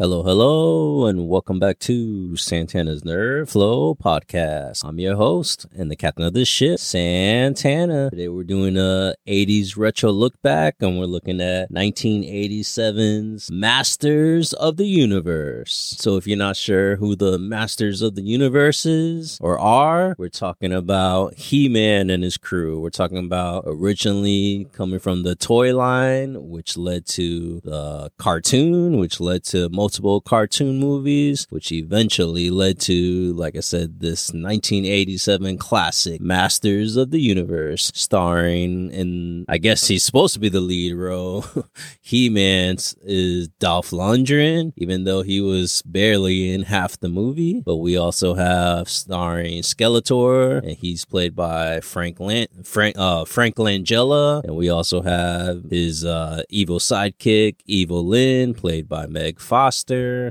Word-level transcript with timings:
Hello, 0.00 0.22
hello, 0.22 1.06
and 1.06 1.28
welcome 1.28 1.58
back 1.58 1.80
to 1.80 2.36
Santana's 2.36 3.02
Nerd 3.02 3.50
Flow 3.50 3.96
podcast. 3.96 4.84
I'm 4.84 5.00
your 5.00 5.16
host 5.16 5.66
and 5.76 5.90
the 5.90 5.96
captain 5.96 6.24
of 6.24 6.34
this 6.34 6.46
ship, 6.46 6.78
Santana. 6.78 8.08
Today 8.10 8.28
we're 8.28 8.44
doing 8.44 8.76
a 8.76 9.16
80s 9.26 9.76
retro 9.76 10.12
look 10.12 10.40
back, 10.40 10.76
and 10.78 11.00
we're 11.00 11.06
looking 11.06 11.40
at 11.40 11.72
1987's 11.72 13.50
Masters 13.50 14.52
of 14.52 14.76
the 14.76 14.86
Universe. 14.86 15.96
So 15.98 16.16
if 16.16 16.28
you're 16.28 16.38
not 16.38 16.54
sure 16.54 16.94
who 16.94 17.16
the 17.16 17.36
Masters 17.36 18.00
of 18.00 18.14
the 18.14 18.22
Universe 18.22 18.86
is 18.86 19.36
or 19.40 19.58
are, 19.58 20.14
we're 20.16 20.28
talking 20.28 20.72
about 20.72 21.34
He-Man 21.34 22.08
and 22.08 22.22
his 22.22 22.36
crew. 22.36 22.80
We're 22.80 22.90
talking 22.90 23.18
about 23.18 23.64
originally 23.66 24.68
coming 24.72 25.00
from 25.00 25.24
the 25.24 25.34
toy 25.34 25.74
line, 25.74 26.48
which 26.48 26.76
led 26.76 27.04
to 27.06 27.60
the 27.64 28.12
cartoon, 28.16 28.98
which 28.98 29.18
led 29.18 29.42
to 29.46 29.68
multiple 29.88 30.20
cartoon 30.20 30.78
movies, 30.78 31.46
which 31.48 31.72
eventually 31.72 32.50
led 32.50 32.78
to, 32.78 33.32
like 33.32 33.56
I 33.56 33.60
said, 33.60 34.00
this 34.00 34.28
1987 34.34 35.56
classic, 35.56 36.20
Masters 36.20 36.94
of 36.96 37.10
the 37.10 37.22
Universe, 37.22 37.90
starring, 37.94 38.92
and 38.92 39.46
I 39.48 39.56
guess 39.56 39.86
he's 39.86 40.04
supposed 40.04 40.34
to 40.34 40.40
be 40.40 40.50
the 40.50 40.60
lead 40.60 40.92
role. 40.92 41.46
he 42.02 42.28
Man 42.28 42.76
is 43.00 43.48
Dolph 43.60 43.88
Lundgren, 43.88 44.74
even 44.76 45.04
though 45.04 45.22
he 45.22 45.40
was 45.40 45.80
barely 45.86 46.52
in 46.52 46.64
half 46.64 47.00
the 47.00 47.08
movie. 47.08 47.62
But 47.64 47.76
we 47.76 47.96
also 47.96 48.34
have 48.34 48.90
starring 48.90 49.62
Skeletor, 49.62 50.58
and 50.58 50.76
he's 50.76 51.06
played 51.06 51.34
by 51.34 51.80
Frank 51.80 52.20
Lan- 52.20 52.48
Frank 52.62 52.94
uh, 52.98 53.24
Frank 53.24 53.56
Langella, 53.56 54.44
and 54.44 54.54
we 54.54 54.68
also 54.68 55.00
have 55.00 55.64
his 55.70 56.04
uh, 56.04 56.42
evil 56.50 56.78
sidekick, 56.78 57.60
Evil 57.64 58.04
Lyn, 58.04 58.52
played 58.52 58.86
by 58.86 59.06
Meg 59.06 59.40
Foster. 59.40 59.77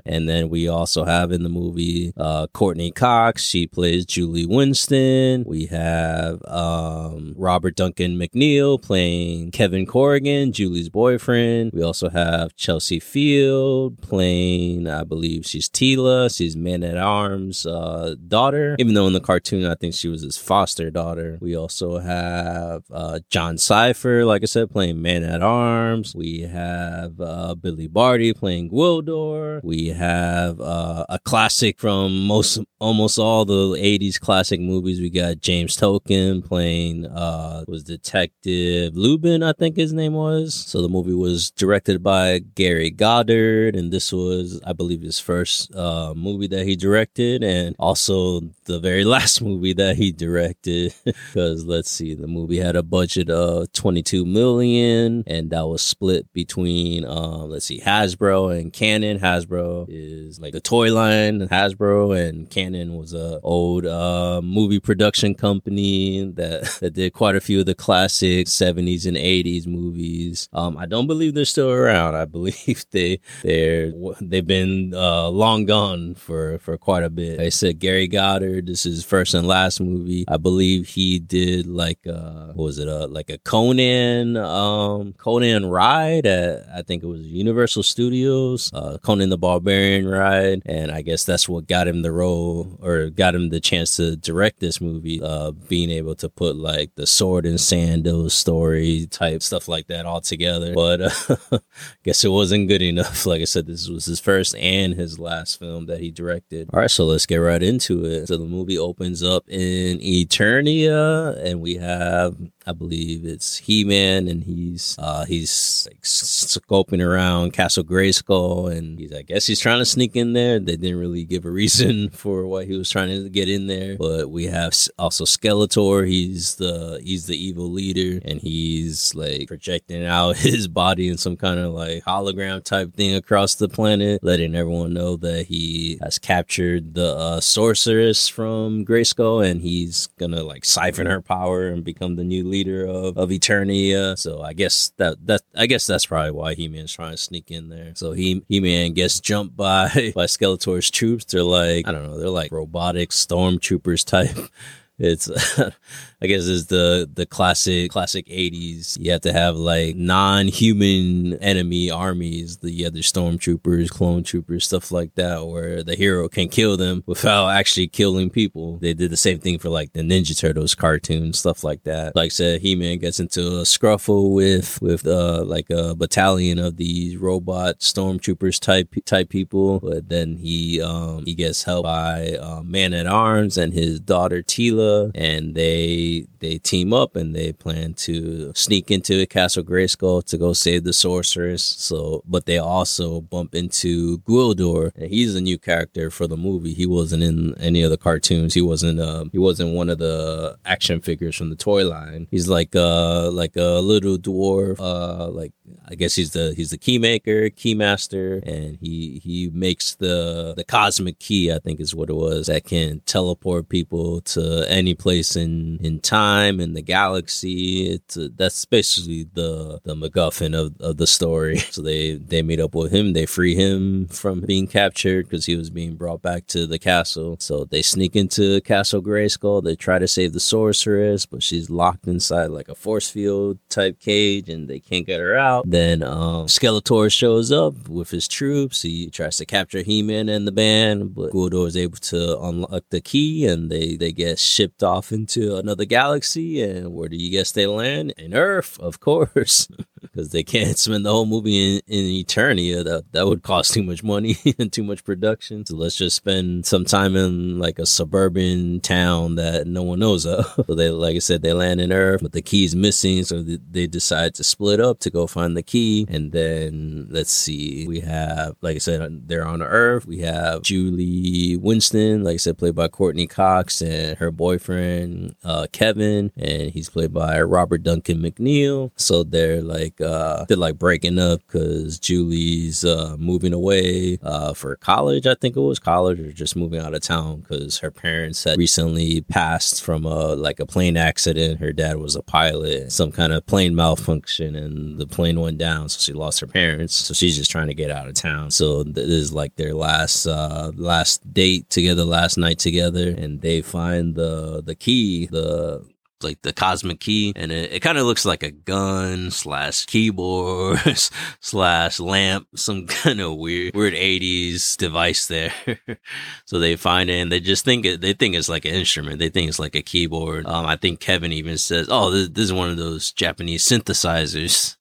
And 0.05 0.27
then 0.27 0.49
we 0.49 0.67
also 0.67 1.05
have 1.05 1.31
in 1.31 1.43
the 1.43 1.49
movie 1.49 2.13
uh, 2.17 2.47
Courteney 2.47 2.91
Cox. 2.91 3.43
She 3.43 3.67
plays 3.67 4.05
Julie 4.05 4.45
Winston. 4.45 5.43
We 5.45 5.67
have 5.67 6.41
um, 6.45 7.33
Robert 7.37 7.75
Duncan 7.75 8.17
McNeil 8.17 8.81
playing 8.81 9.51
Kevin 9.51 9.85
Corrigan, 9.85 10.51
Julie's 10.51 10.89
boyfriend. 10.89 11.71
We 11.73 11.81
also 11.81 12.09
have 12.09 12.55
Chelsea 12.55 12.99
Field 12.99 14.01
playing, 14.01 14.87
I 14.87 15.03
believe 15.03 15.45
she's 15.45 15.69
Teela. 15.69 16.35
She's 16.35 16.55
Man 16.55 16.83
at 16.83 16.97
Arms' 16.97 17.65
uh, 17.65 18.15
daughter. 18.27 18.75
Even 18.79 18.93
though 18.93 19.07
in 19.07 19.13
the 19.13 19.19
cartoon, 19.19 19.65
I 19.65 19.75
think 19.75 19.93
she 19.93 20.07
was 20.07 20.21
his 20.21 20.37
foster 20.37 20.89
daughter. 20.89 21.37
We 21.41 21.55
also 21.55 21.99
have 21.99 22.83
uh, 22.91 23.19
John 23.29 23.57
Cypher, 23.57 24.25
like 24.25 24.43
I 24.43 24.45
said, 24.45 24.69
playing 24.71 25.01
Man 25.01 25.23
at 25.23 25.41
Arms. 25.41 26.15
We 26.15 26.41
have 26.41 27.19
uh, 27.19 27.55
Billy 27.55 27.87
Barty 27.87 28.33
playing 28.33 28.69
Gwildor. 28.69 29.36
We 29.63 29.87
have 29.87 30.59
uh, 30.59 31.05
a 31.09 31.19
classic 31.19 31.79
from 31.79 32.25
most 32.25 32.59
almost 32.79 33.17
all 33.17 33.45
the 33.45 33.75
80s 33.75 34.19
classic 34.19 34.59
movies. 34.59 34.99
We 35.01 35.09
got 35.09 35.39
James 35.39 35.75
Tolkan 35.77 36.45
playing 36.45 37.05
uh 37.07 37.63
was 37.67 37.83
Detective 37.83 38.95
Lubin, 38.95 39.43
I 39.43 39.53
think 39.53 39.75
his 39.75 39.93
name 39.93 40.13
was. 40.13 40.53
So 40.53 40.81
the 40.81 40.89
movie 40.89 41.13
was 41.13 41.51
directed 41.51 42.03
by 42.03 42.39
Gary 42.39 42.91
Goddard 42.91 43.75
and 43.75 43.91
this 43.91 44.13
was 44.13 44.61
I 44.65 44.73
believe 44.73 45.01
his 45.01 45.19
first 45.19 45.73
uh 45.75 46.13
movie 46.15 46.47
that 46.47 46.65
he 46.65 46.75
directed 46.75 47.43
and 47.43 47.75
also 47.79 48.41
the 48.67 48.79
very 48.79 49.03
last 49.15 49.41
movie 49.41 49.73
that 49.73 49.95
he 49.95 50.11
directed 50.11 50.93
because 51.05 51.65
let's 51.65 51.89
see 51.89 52.13
the 52.13 52.27
movie 52.27 52.59
had 52.59 52.75
a 52.75 52.83
budget 52.83 53.29
of 53.29 53.71
22 53.73 54.25
million 54.25 55.23
and 55.27 55.49
that 55.49 55.67
was 55.67 55.81
split 55.81 56.31
between 56.33 57.05
uh, 57.05 57.45
let's 57.45 57.65
see 57.65 57.79
Hasbro 57.79 58.59
and 58.59 58.71
Cannon 58.71 59.19
Hasbro 59.19 59.87
is 59.89 60.39
like 60.39 60.53
the 60.53 60.59
toy 60.59 60.93
line, 60.93 61.47
Hasbro, 61.47 62.17
and 62.17 62.49
Cannon 62.49 62.95
was 62.95 63.13
a 63.13 63.39
old 63.43 63.85
uh, 63.85 64.41
movie 64.41 64.79
production 64.79 65.33
company 65.35 66.23
that 66.35 66.63
that 66.81 66.93
did 66.93 67.13
quite 67.13 67.35
a 67.35 67.41
few 67.41 67.61
of 67.61 67.65
the 67.65 67.75
classic 67.75 68.47
70s 68.47 69.05
and 69.05 69.17
80s 69.17 69.67
movies. 69.67 70.49
Um, 70.53 70.77
I 70.77 70.85
don't 70.85 71.07
believe 71.07 71.33
they're 71.33 71.45
still 71.45 71.71
around. 71.71 72.15
I 72.15 72.25
believe 72.25 72.85
they 72.91 73.19
they're 73.43 73.91
they've 74.21 74.45
been 74.45 74.93
uh, 74.93 75.29
long 75.29 75.65
gone 75.65 76.15
for 76.15 76.59
for 76.59 76.77
quite 76.77 77.03
a 77.03 77.09
bit. 77.09 77.39
I 77.39 77.49
said 77.49 77.79
Gary 77.79 78.07
Goddard. 78.07 78.56
This 78.65 78.85
is 78.85 79.03
first 79.03 79.33
and 79.33 79.47
last 79.47 79.79
movie. 79.79 80.25
I 80.27 80.37
believe 80.37 80.87
he 80.87 81.19
did 81.19 81.67
like 81.67 81.99
uh, 82.07 82.47
what 82.47 82.63
was 82.63 82.79
it? 82.79 82.87
Uh, 82.87 83.07
like 83.07 83.29
a 83.29 83.37
Conan 83.39 84.37
um 84.37 85.13
Conan 85.13 85.65
ride 85.67 86.25
at 86.25 86.67
I 86.73 86.81
think 86.81 87.03
it 87.03 87.07
was 87.07 87.21
Universal 87.21 87.83
Studios. 87.83 88.71
Uh, 88.73 88.97
Conan 88.97 89.29
the 89.29 89.37
Barbarian 89.37 90.07
ride, 90.07 90.61
and 90.65 90.91
I 90.91 91.01
guess 91.01 91.23
that's 91.23 91.47
what 91.47 91.67
got 91.67 91.87
him 91.87 92.01
the 92.01 92.11
role 92.11 92.77
or 92.81 93.09
got 93.09 93.35
him 93.35 93.49
the 93.49 93.59
chance 93.59 93.95
to 93.97 94.15
direct 94.15 94.59
this 94.59 94.81
movie. 94.81 95.21
Uh, 95.21 95.51
being 95.51 95.89
able 95.89 96.15
to 96.15 96.29
put 96.29 96.55
like 96.55 96.95
the 96.95 97.07
sword 97.07 97.45
and 97.45 97.59
sandals 97.59 98.33
story 98.33 99.07
type 99.09 99.43
stuff 99.43 99.67
like 99.67 99.87
that 99.87 100.05
all 100.05 100.21
together, 100.21 100.73
but 100.73 101.01
uh, 101.29 101.35
I 101.51 101.59
guess 102.03 102.23
it 102.23 102.29
wasn't 102.29 102.67
good 102.67 102.81
enough. 102.81 103.25
Like 103.27 103.41
I 103.41 103.45
said, 103.45 103.67
this 103.67 103.89
was 103.89 104.05
his 104.05 104.21
first 104.21 104.55
and 104.55 104.93
his 104.93 105.19
last 105.19 105.59
film 105.59 105.87
that 105.87 105.99
he 105.99 106.11
directed. 106.11 106.69
All 106.71 106.79
right, 106.79 106.89
so 106.89 107.05
let's 107.05 107.25
get 107.25 107.37
right 107.37 107.61
into 107.61 108.05
it. 108.05 108.27
So 108.27 108.37
the 108.37 108.45
movie 108.47 108.77
opens 108.77 109.23
up 109.23 109.47
in 109.47 109.99
Eternia, 109.99 111.37
and 111.43 111.61
we 111.61 111.75
have 111.75 112.35
I 112.67 112.73
believe 112.73 113.25
it's 113.25 113.57
He 113.57 113.85
Man, 113.85 114.27
and 114.27 114.43
he's 114.43 114.97
uh, 114.99 115.23
he's 115.23 115.87
like 115.89 116.01
scoping 116.01 117.01
around 117.01 117.53
Castle 117.53 117.85
Grayskull, 117.85 118.69
and 118.69 118.99
he's 118.99 119.13
I 119.13 119.21
guess 119.21 119.45
he's 119.45 119.61
trying 119.61 119.79
to 119.79 119.85
sneak 119.85 120.17
in 120.17 120.33
there. 120.33 120.59
They 120.59 120.75
didn't 120.75 120.99
really 120.99 121.23
give 121.23 121.45
a 121.45 121.49
reason 121.49 122.09
for 122.11 122.45
why 122.45 122.65
he 122.65 122.75
was 122.75 122.89
trying 122.89 123.07
to 123.23 123.29
get 123.29 123.47
in 123.47 123.67
there, 123.67 123.95
but 123.97 124.29
we 124.31 124.47
have 124.47 124.73
also 124.99 125.23
Skeletor. 125.23 126.05
He's 126.05 126.55
the 126.55 126.99
he's 127.01 127.27
the 127.27 127.41
evil 127.41 127.71
leader, 127.71 128.19
and 128.25 128.41
he's 128.41 129.15
like 129.15 129.47
projecting 129.47 130.05
out 130.05 130.35
his 130.35 130.67
body 130.67 131.07
in 131.07 131.17
some 131.17 131.37
kind 131.37 131.61
of 131.61 131.71
like 131.71 132.03
hologram 132.03 132.61
type 132.61 132.93
thing 132.93 133.15
across 133.15 133.55
the 133.55 133.69
planet, 133.69 134.21
letting 134.23 134.55
everyone 134.55 134.93
know 134.93 135.15
that 135.15 135.45
he 135.45 135.99
has 136.01 136.19
captured 136.19 136.95
the 136.95 137.15
uh, 137.15 137.39
sorceress 137.39 138.27
from 138.37 138.85
Grayskull, 138.85 139.43
and 139.43 139.63
he's 139.63 140.05
gonna 140.19 140.43
like 140.43 140.63
siphon 140.63 141.07
her 141.07 141.23
power 141.23 141.69
and 141.69 141.83
become 141.83 142.17
the 142.17 142.23
new 142.23 142.47
leader 142.47 142.85
of, 142.85 143.17
of 143.17 143.29
Eternia. 143.29 144.15
So 144.15 144.43
I 144.43 144.53
guess 144.53 144.91
that 144.97 145.25
that 145.25 145.41
I 145.55 145.65
guess 145.65 145.87
that's 145.87 146.05
probably 146.05 146.29
why 146.29 146.53
He 146.53 146.67
Man's 146.67 146.93
trying 146.93 147.13
to 147.13 147.17
sneak 147.17 147.49
in 147.49 147.69
there. 147.69 147.93
So 147.95 148.11
He 148.11 148.43
He 148.47 148.59
Man 148.59 148.93
gets 148.93 149.19
jumped 149.19 149.57
by 149.57 149.87
by 150.13 150.25
Skeletor's 150.25 150.91
troops. 150.91 151.25
They're 151.25 151.41
like 151.41 151.87
I 151.87 151.91
don't 151.91 152.03
know, 152.03 152.19
they're 152.19 152.29
like 152.29 152.51
robotic 152.51 153.09
stormtroopers 153.09 154.05
type 154.05 154.37
it's 154.99 155.29
I 156.19 156.25
guess 156.25 156.47
it's 156.47 156.65
the 156.65 157.07
the 157.13 157.27
classic 157.27 157.91
classic 157.91 158.25
80s. 158.25 158.97
You 158.99 159.11
have 159.11 159.21
to 159.21 159.33
have 159.33 159.55
like 159.55 159.95
non-human 159.95 161.35
enemy 161.35 161.91
armies, 161.91 162.57
the 162.57 162.87
other 162.87 162.99
stormtroopers, 162.99 163.91
clone 163.91 164.23
troopers, 164.23 164.65
stuff 164.65 164.91
like 164.91 165.13
that, 165.13 165.45
where 165.45 165.83
the 165.83 165.95
hero 165.95 166.27
can 166.27 166.49
kill 166.49 166.75
them 166.75 167.03
without 167.05 167.49
actually 167.49 167.87
killing 167.87 168.31
people. 168.31 168.77
They 168.77 168.95
did 168.95 169.11
the 169.11 169.17
same 169.17 169.39
thing 169.39 169.59
for 169.59 169.69
like 169.69 169.93
the 169.93 170.01
Ninja 170.01 170.37
Turtles 170.37 170.73
cartoon, 170.73 171.33
stuff 171.33 171.63
like 171.63 171.83
that. 171.83 172.15
Like 172.15 172.27
I 172.27 172.29
said, 172.29 172.61
He-Man 172.61 172.97
gets 172.97 173.19
into 173.19 173.41
a 173.41 173.61
scruffle 173.61 174.33
with 174.33 174.81
with 174.81 175.05
uh 175.05 175.43
like 175.43 175.69
a 175.69 175.93
battalion 175.93 176.57
of 176.57 176.77
these 176.77 177.15
robot 177.15 177.79
stormtroopers 177.79 178.59
type 178.59 178.91
type 179.05 179.29
people, 179.29 179.79
but 179.81 180.09
then 180.09 180.37
he 180.37 180.81
um 180.81 181.25
he 181.25 181.35
gets 181.35 181.63
helped 181.63 181.83
by 181.83 182.33
uh, 182.41 182.63
Man 182.63 182.95
at 182.95 183.05
Arms 183.05 183.55
and 183.55 183.71
his 183.71 183.99
daughter 183.99 184.41
Teela 184.41 185.11
and 185.13 185.53
they 185.53 186.06
they 186.39 186.57
team 186.57 186.93
up 186.93 187.15
and 187.15 187.35
they 187.35 187.53
plan 187.53 187.93
to 188.05 188.51
sneak 188.55 188.91
into 188.91 189.25
Castle 189.27 189.63
Grayskull 189.63 190.23
to 190.25 190.37
go 190.37 190.53
save 190.53 190.83
the 190.83 190.93
sorceress. 190.93 191.63
So, 191.63 192.23
but 192.25 192.45
they 192.45 192.57
also 192.57 193.21
bump 193.21 193.55
into 193.55 194.19
Gwildor, 194.19 194.91
and 194.95 195.09
he's 195.09 195.35
a 195.35 195.41
new 195.41 195.57
character 195.57 196.09
for 196.09 196.27
the 196.27 196.37
movie. 196.37 196.73
He 196.73 196.85
wasn't 196.85 197.23
in 197.23 197.57
any 197.59 197.81
of 197.83 197.91
the 197.91 197.97
cartoons. 197.97 198.53
He 198.53 198.61
wasn't 198.61 198.99
uh, 198.99 199.25
he 199.31 199.37
wasn't 199.37 199.75
one 199.75 199.89
of 199.89 199.97
the 199.97 200.57
action 200.65 201.01
figures 201.01 201.35
from 201.35 201.49
the 201.49 201.55
toy 201.55 201.87
line. 201.87 202.27
He's 202.31 202.47
like 202.47 202.75
uh 202.75 203.29
like 203.31 203.55
a 203.55 203.79
little 203.79 204.17
dwarf, 204.17 204.79
uh 204.79 205.27
like 205.29 205.53
I 205.87 205.95
guess 205.95 206.15
he's 206.15 206.31
the 206.31 206.53
he's 206.55 206.71
the 206.71 206.77
key 206.77 206.99
maker, 206.99 207.49
key 207.49 207.73
master, 207.73 208.41
and 208.45 208.77
he 208.79 209.21
he 209.23 209.49
makes 209.53 209.95
the 209.95 210.53
the 210.55 210.63
cosmic 210.63 211.19
key. 211.19 211.51
I 211.51 211.59
think 211.59 211.79
is 211.79 211.95
what 211.95 212.09
it 212.09 212.15
was 212.15 212.47
that 212.47 212.65
can 212.65 213.01
teleport 213.05 213.69
people 213.69 214.21
to 214.21 214.65
any 214.69 214.93
place 214.93 215.35
in 215.35 215.79
in 215.81 215.96
time 215.99 216.59
in 216.59 216.73
the 216.73 216.81
galaxy. 216.81 217.87
It's 217.89 218.17
that's 218.35 218.65
basically 218.65 219.27
the 219.33 219.79
the 219.83 219.95
MacGuffin 219.95 220.55
of, 220.57 220.79
of 220.79 220.97
the 220.97 221.07
story. 221.07 221.61
So 221.77 221.83
they 221.83 222.15
they 222.15 222.41
meet 222.41 222.59
up 222.59 222.73
with 222.73 222.91
him. 222.91 223.13
They 223.13 223.27
free 223.27 223.53
him 223.53 224.07
from 224.07 224.41
being 224.41 224.65
captured 224.67 225.27
because 225.27 225.45
he 225.45 225.55
was 225.55 225.69
being 225.69 225.95
brought 225.95 226.23
back 226.23 226.47
to 226.47 226.65
the 226.65 226.79
castle. 226.79 227.37
So 227.39 227.65
they 227.65 227.83
sneak 227.83 228.15
into 228.15 228.61
Castle 228.61 229.01
Grayskull. 229.01 229.63
They 229.63 229.75
try 229.75 229.99
to 229.99 230.07
save 230.07 230.33
the 230.33 230.39
sorceress, 230.39 231.27
but 231.27 231.43
she's 231.43 231.69
locked 231.69 232.07
inside 232.07 232.47
like 232.47 232.69
a 232.69 232.73
force 232.73 233.11
field 233.11 233.59
type 233.69 233.99
cage, 233.99 234.49
and 234.49 234.67
they 234.67 234.79
can't 234.79 235.05
get 235.05 235.19
her 235.19 235.37
out. 235.37 235.69
Then 235.69 236.01
um, 236.01 236.47
Skeletor 236.47 237.11
shows 237.11 237.51
up 237.51 237.87
with 237.87 238.09
his 238.09 238.27
troops. 238.27 238.81
He 238.81 239.09
tries 239.09 239.37
to 239.37 239.45
capture 239.45 239.83
He-Man 239.83 240.29
and 240.29 240.47
the 240.47 240.51
band, 240.51 241.13
but 241.13 241.31
Gwildor 241.31 241.67
is 241.67 241.77
able 241.77 241.97
to 241.97 242.39
unlock 242.39 242.85
the 242.89 243.01
key, 243.01 243.45
and 243.45 243.69
they 243.69 243.95
they 243.95 244.11
get 244.11 244.39
shipped 244.39 244.83
off 244.83 245.11
into 245.11 245.55
another 245.55 245.85
galaxy. 245.87 246.61
And 246.61 246.93
where 246.93 247.09
do 247.09 247.17
you 247.17 247.31
guess 247.31 247.51
they 247.51 247.67
land? 247.67 248.13
In 248.17 248.33
Earth, 248.33 248.79
of 248.79 248.99
course. 248.99 249.67
because 250.01 250.29
they 250.29 250.43
can't 250.43 250.77
spend 250.77 251.05
the 251.05 251.11
whole 251.11 251.25
movie 251.25 251.77
in, 251.77 251.81
in 251.87 252.25
Eternia. 252.25 252.83
That 252.83 253.11
that 253.11 253.27
would 253.27 253.43
cost 253.43 253.73
too 253.73 253.83
much 253.83 254.03
money 254.03 254.35
and 254.59 254.71
too 254.71 254.83
much 254.83 255.03
production. 255.03 255.65
So 255.65 255.75
let's 255.75 255.95
just 255.95 256.15
spend 256.15 256.65
some 256.65 256.85
time 256.85 257.15
in 257.15 257.59
like 257.59 257.79
a 257.79 257.85
suburban 257.85 258.79
town 258.81 259.35
that 259.35 259.67
no 259.67 259.83
one 259.83 259.99
knows 259.99 260.25
of. 260.25 260.45
so 260.67 260.75
they, 260.75 260.89
like 260.89 261.15
I 261.15 261.19
said, 261.19 261.41
they 261.41 261.53
land 261.53 261.81
in 261.81 261.91
Earth, 261.91 262.21
but 262.21 262.31
the 262.31 262.41
key's 262.41 262.75
missing. 262.75 263.23
So 263.23 263.41
they, 263.41 263.57
they 263.69 263.87
decide 263.87 264.35
to 264.35 264.43
split 264.43 264.79
up 264.79 264.99
to 264.99 265.09
go 265.09 265.27
find 265.27 265.55
the 265.55 265.63
key. 265.63 266.05
And 266.09 266.31
then 266.31 267.07
let's 267.09 267.31
see, 267.31 267.87
we 267.87 267.99
have, 268.01 268.55
like 268.61 268.75
I 268.75 268.79
said, 268.79 269.27
they're 269.27 269.47
on 269.47 269.61
Earth. 269.61 270.05
We 270.05 270.19
have 270.19 270.61
Julie 270.61 271.57
Winston, 271.57 272.23
like 272.23 272.35
I 272.35 272.37
said, 272.37 272.57
played 272.57 272.75
by 272.75 272.87
Courteney 272.87 273.27
Cox, 273.27 273.81
and 273.81 274.17
her 274.17 274.31
boyfriend 274.31 275.35
uh, 275.43 275.67
Kevin, 275.71 276.31
and 276.37 276.71
he's 276.71 276.89
played 276.89 277.13
by 277.13 277.41
Robert 277.41 277.83
Duncan 277.83 278.19
McNeil. 278.19 278.91
So 278.95 279.23
they're 279.23 279.61
like 279.61 279.86
like 279.87 280.01
uh 280.01 280.45
they're 280.45 280.57
like 280.57 280.77
breaking 280.77 281.19
up 281.19 281.41
because 281.47 281.99
Julie's 281.99 282.83
uh 282.83 283.15
moving 283.17 283.53
away 283.53 284.19
uh 284.21 284.53
for 284.53 284.75
college. 284.75 285.27
I 285.27 285.35
think 285.35 285.55
it 285.55 285.61
was 285.61 285.79
college 285.79 286.19
or 286.19 286.31
just 286.31 286.55
moving 286.55 286.79
out 286.79 286.93
of 286.93 287.01
town 287.01 287.41
because 287.41 287.79
her 287.79 287.91
parents 287.91 288.43
had 288.43 288.57
recently 288.57 289.21
passed 289.21 289.83
from 289.83 290.05
a 290.05 290.35
like 290.35 290.59
a 290.59 290.65
plane 290.65 290.97
accident. 290.97 291.59
Her 291.59 291.73
dad 291.73 291.97
was 291.97 292.15
a 292.15 292.21
pilot, 292.21 292.91
some 292.91 293.11
kind 293.11 293.33
of 293.33 293.45
plane 293.45 293.75
malfunction, 293.75 294.55
and 294.55 294.99
the 294.99 295.07
plane 295.07 295.39
went 295.39 295.57
down, 295.57 295.89
so 295.89 295.99
she 295.99 296.13
lost 296.13 296.39
her 296.39 296.47
parents. 296.47 296.93
So 296.95 297.13
she's 297.13 297.37
just 297.37 297.51
trying 297.51 297.67
to 297.67 297.73
get 297.73 297.91
out 297.91 298.07
of 298.07 298.15
town. 298.15 298.51
So 298.51 298.83
this 298.83 299.07
is 299.07 299.33
like 299.33 299.55
their 299.55 299.73
last 299.73 300.25
uh 300.25 300.71
last 300.75 301.33
date 301.33 301.69
together, 301.69 302.03
last 302.03 302.37
night 302.37 302.59
together, 302.59 303.09
and 303.09 303.41
they 303.41 303.61
find 303.61 304.15
the 304.15 304.61
the 304.63 304.75
key, 304.75 305.27
the 305.27 305.85
like 306.23 306.41
the 306.41 306.53
cosmic 306.53 306.99
key 306.99 307.33
and 307.35 307.51
it, 307.51 307.71
it 307.73 307.79
kind 307.81 307.97
of 307.97 308.05
looks 308.05 308.25
like 308.25 308.43
a 308.43 308.51
gun 308.51 309.31
slash 309.31 309.85
keyboard 309.85 310.79
slash 311.39 311.99
lamp 311.99 312.47
some 312.55 312.87
kind 312.87 313.19
of 313.19 313.35
weird 313.35 313.75
weird 313.75 313.93
80s 313.93 314.77
device 314.77 315.27
there. 315.27 315.53
So 316.45 316.59
they 316.59 316.75
find 316.75 317.09
it 317.09 317.15
and 317.15 317.31
they 317.31 317.39
just 317.39 317.65
think 317.65 317.85
it 317.85 318.01
they 318.01 318.13
think 318.13 318.35
it's 318.35 318.47
like 318.47 318.63
an 318.63 318.73
instrument. 318.73 319.19
They 319.19 319.29
think 319.29 319.49
it's 319.49 319.59
like 319.59 319.75
a 319.75 319.81
keyboard. 319.81 320.45
Um 320.45 320.65
i 320.65 320.75
think 320.75 320.99
kevin 320.99 321.31
even 321.31 321.57
says 321.57 321.87
oh 321.89 322.11
this, 322.11 322.29
this 322.29 322.43
is 322.45 322.53
one 322.53 322.69
of 322.69 322.77
those 322.77 323.11
japanese 323.11 323.65
synthesizers. 323.65 324.75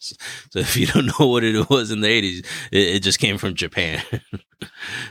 So 0.50 0.60
if 0.60 0.76
you 0.76 0.86
don't 0.86 1.06
know 1.06 1.26
what 1.26 1.44
it 1.44 1.68
was 1.68 1.90
in 1.90 2.00
the 2.00 2.08
80s 2.08 2.46
it, 2.72 2.96
it 2.96 3.02
just 3.02 3.18
came 3.18 3.38
from 3.38 3.54
japan. 3.54 4.02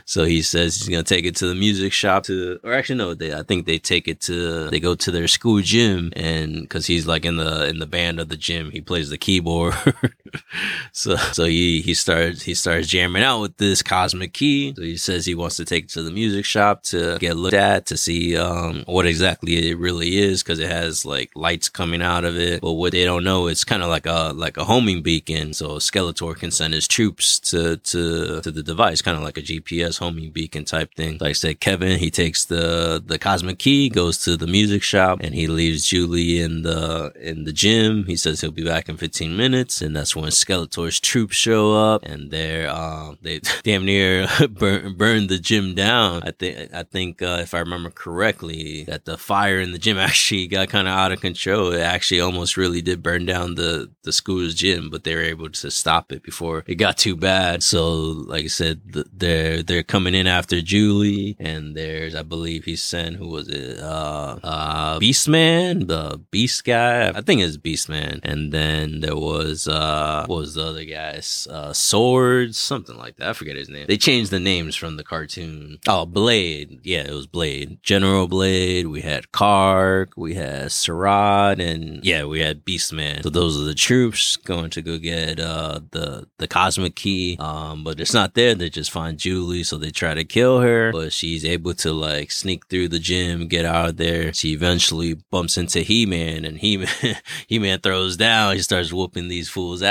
So 0.04 0.24
he 0.24 0.42
says 0.42 0.76
he's 0.76 0.88
gonna 0.88 1.02
take 1.02 1.24
it 1.24 1.36
to 1.36 1.46
the 1.46 1.54
music 1.54 1.92
shop 1.92 2.24
to, 2.24 2.58
or 2.64 2.72
actually 2.72 2.96
no, 2.96 3.14
they 3.14 3.34
I 3.34 3.42
think 3.42 3.66
they 3.66 3.78
take 3.78 4.08
it 4.08 4.20
to 4.22 4.68
they 4.70 4.80
go 4.80 4.94
to 4.94 5.10
their 5.10 5.28
school 5.28 5.60
gym 5.60 6.12
and 6.16 6.62
because 6.62 6.86
he's 6.86 7.06
like 7.06 7.24
in 7.24 7.36
the 7.36 7.68
in 7.68 7.78
the 7.78 7.86
band 7.86 8.18
of 8.18 8.28
the 8.30 8.36
gym, 8.36 8.70
he 8.70 8.80
plays 8.80 9.10
the 9.10 9.18
keyboard. 9.18 9.74
so 10.92 11.16
so 11.16 11.44
he 11.44 11.80
he 11.80 11.94
starts 11.94 12.42
he 12.42 12.54
starts 12.54 12.88
jamming 12.88 13.22
out 13.22 13.40
with 13.40 13.56
this 13.56 13.82
cosmic 13.82 14.32
key. 14.32 14.74
So 14.76 14.82
he 14.82 14.96
says 14.96 15.26
he 15.26 15.34
wants 15.34 15.56
to 15.56 15.64
take 15.64 15.84
it 15.84 15.90
to 15.90 16.02
the 16.02 16.10
music 16.10 16.44
shop 16.44 16.82
to 16.84 17.18
get 17.18 17.36
looked 17.36 17.54
at 17.54 17.86
to 17.86 17.96
see 17.96 18.36
um 18.36 18.84
what 18.86 19.06
exactly 19.06 19.70
it 19.70 19.78
really 19.78 20.18
is 20.18 20.42
because 20.42 20.58
it 20.58 20.70
has 20.70 21.04
like 21.04 21.30
lights 21.34 21.68
coming 21.68 22.02
out 22.02 22.24
of 22.24 22.36
it. 22.36 22.60
But 22.60 22.72
what 22.72 22.92
they 22.92 23.04
don't 23.04 23.24
know, 23.24 23.46
it's 23.46 23.64
kind 23.64 23.82
of 23.82 23.88
like 23.88 24.06
a 24.06 24.32
like 24.34 24.56
a 24.56 24.64
homing 24.64 25.02
beacon. 25.02 25.54
So 25.54 25.76
Skeletor 25.76 26.36
can 26.36 26.50
send 26.50 26.74
his 26.74 26.88
troops 26.88 27.38
to 27.50 27.76
to 27.78 28.40
to 28.40 28.50
the 28.50 28.62
device, 28.62 29.02
kind 29.02 29.16
of 29.16 29.22
like 29.22 29.38
a 29.38 29.42
GPS 29.42 29.98
homing 29.98 30.30
beacon 30.30 30.64
type 30.64 30.94
thing. 30.94 31.18
Like 31.20 31.30
I 31.30 31.32
said, 31.32 31.60
Kevin, 31.60 31.98
he 31.98 32.10
takes 32.10 32.44
the, 32.44 33.02
the 33.04 33.18
cosmic 33.18 33.58
key, 33.58 33.88
goes 33.88 34.18
to 34.24 34.36
the 34.36 34.46
music 34.46 34.82
shop 34.82 35.20
and 35.22 35.34
he 35.34 35.46
leaves 35.46 35.86
Julie 35.86 36.40
in 36.40 36.62
the, 36.62 37.12
in 37.20 37.44
the 37.44 37.52
gym. 37.52 38.04
He 38.04 38.16
says 38.16 38.40
he'll 38.40 38.50
be 38.50 38.64
back 38.64 38.88
in 38.88 38.96
15 38.96 39.36
minutes. 39.36 39.80
And 39.80 39.94
that's 39.94 40.15
when 40.16 40.30
Skeletor's 40.30 41.00
troops 41.00 41.36
show 41.36 41.74
up 41.74 42.04
and 42.04 42.30
they're, 42.30 42.68
um, 42.70 43.18
they 43.22 43.40
damn 43.62 43.84
near 43.84 44.26
burn, 44.50 44.94
burn 44.94 45.26
the 45.26 45.38
gym 45.38 45.74
down. 45.74 46.22
I 46.24 46.30
think, 46.32 46.74
I 46.74 46.82
think, 46.82 47.22
uh, 47.22 47.38
if 47.40 47.54
I 47.54 47.58
remember 47.60 47.90
correctly, 47.90 48.84
that 48.84 49.04
the 49.04 49.18
fire 49.18 49.60
in 49.60 49.72
the 49.72 49.78
gym 49.78 49.98
actually 50.08 50.46
got 50.46 50.68
kind 50.68 50.88
of 50.88 50.94
out 50.94 51.12
of 51.12 51.20
control. 51.20 51.72
It 51.72 51.80
actually 51.80 52.20
almost 52.20 52.56
really 52.56 52.82
did 52.82 53.02
burn 53.02 53.26
down 53.26 53.54
the, 53.54 53.90
the 54.02 54.12
school's 54.12 54.54
gym, 54.54 54.90
but 54.90 55.04
they 55.04 55.14
were 55.14 55.22
able 55.22 55.50
to 55.50 55.70
stop 55.70 56.12
it 56.12 56.22
before 56.22 56.64
it 56.66 56.76
got 56.76 56.98
too 56.98 57.16
bad. 57.16 57.62
So, 57.62 57.90
like 57.92 58.44
I 58.44 58.48
said, 58.48 58.80
the, 58.92 59.04
they're 59.12 59.62
they're 59.62 59.82
coming 59.82 60.14
in 60.14 60.26
after 60.26 60.60
Julie, 60.62 61.36
and 61.38 61.76
there's 61.76 62.14
I 62.14 62.22
believe 62.22 62.64
he 62.64 62.76
sent 62.76 63.16
who 63.16 63.28
was 63.28 63.48
it? 63.48 63.78
Uh, 63.80 64.38
uh, 64.42 64.98
Beastman, 64.98 65.86
the 65.88 66.20
Beast 66.30 66.64
guy. 66.64 67.08
I 67.08 67.20
think 67.20 67.40
it's 67.40 67.56
Beastman, 67.56 68.20
and 68.22 68.52
then 68.52 69.00
there 69.00 69.16
was 69.16 69.68
uh, 69.68 70.05
what 70.26 70.38
was 70.38 70.54
the 70.54 70.64
other 70.64 70.84
guys? 70.84 71.48
Uh, 71.50 71.72
Swords, 71.72 72.58
something 72.58 72.96
like 72.96 73.16
that. 73.16 73.30
I 73.30 73.32
forget 73.32 73.56
his 73.56 73.68
name. 73.68 73.86
They 73.88 73.96
changed 73.96 74.30
the 74.30 74.40
names 74.40 74.76
from 74.76 74.96
the 74.96 75.04
cartoon. 75.04 75.78
Oh, 75.88 76.06
Blade. 76.06 76.80
Yeah, 76.82 77.00
it 77.02 77.12
was 77.12 77.26
Blade. 77.26 77.78
General 77.82 78.28
Blade. 78.28 78.86
We 78.86 79.00
had 79.02 79.32
Karg. 79.32 80.08
We 80.16 80.34
had 80.34 80.68
Saurod, 80.68 81.60
and 81.60 82.04
yeah, 82.04 82.24
we 82.24 82.40
had 82.40 82.64
Beastman. 82.64 83.22
So 83.22 83.30
those 83.30 83.60
are 83.60 83.64
the 83.64 83.74
troops 83.74 84.36
going 84.36 84.70
to 84.70 84.82
go 84.82 84.98
get 84.98 85.40
uh 85.40 85.80
the 85.90 86.26
the 86.38 86.48
cosmic 86.48 86.94
key. 86.94 87.36
Um, 87.38 87.84
but 87.84 88.00
it's 88.00 88.14
not 88.14 88.34
there. 88.34 88.54
They 88.54 88.70
just 88.70 88.90
find 88.90 89.18
Julie, 89.18 89.62
so 89.62 89.76
they 89.78 89.90
try 89.90 90.14
to 90.14 90.24
kill 90.24 90.60
her, 90.60 90.92
but 90.92 91.12
she's 91.12 91.44
able 91.44 91.74
to 91.74 91.92
like 91.92 92.30
sneak 92.30 92.66
through 92.66 92.88
the 92.88 92.98
gym, 92.98 93.48
get 93.48 93.64
out 93.64 93.90
of 93.90 93.96
there. 93.96 94.32
She 94.32 94.52
eventually 94.52 95.14
bumps 95.30 95.56
into 95.56 95.80
He-Man 95.80 96.44
and 96.44 96.58
He-Man, 96.58 96.88
He-Man 97.46 97.80
throws 97.80 98.16
down. 98.16 98.54
He 98.54 98.62
starts 98.62 98.92
whooping 98.92 99.28
these 99.28 99.48
fools' 99.48 99.82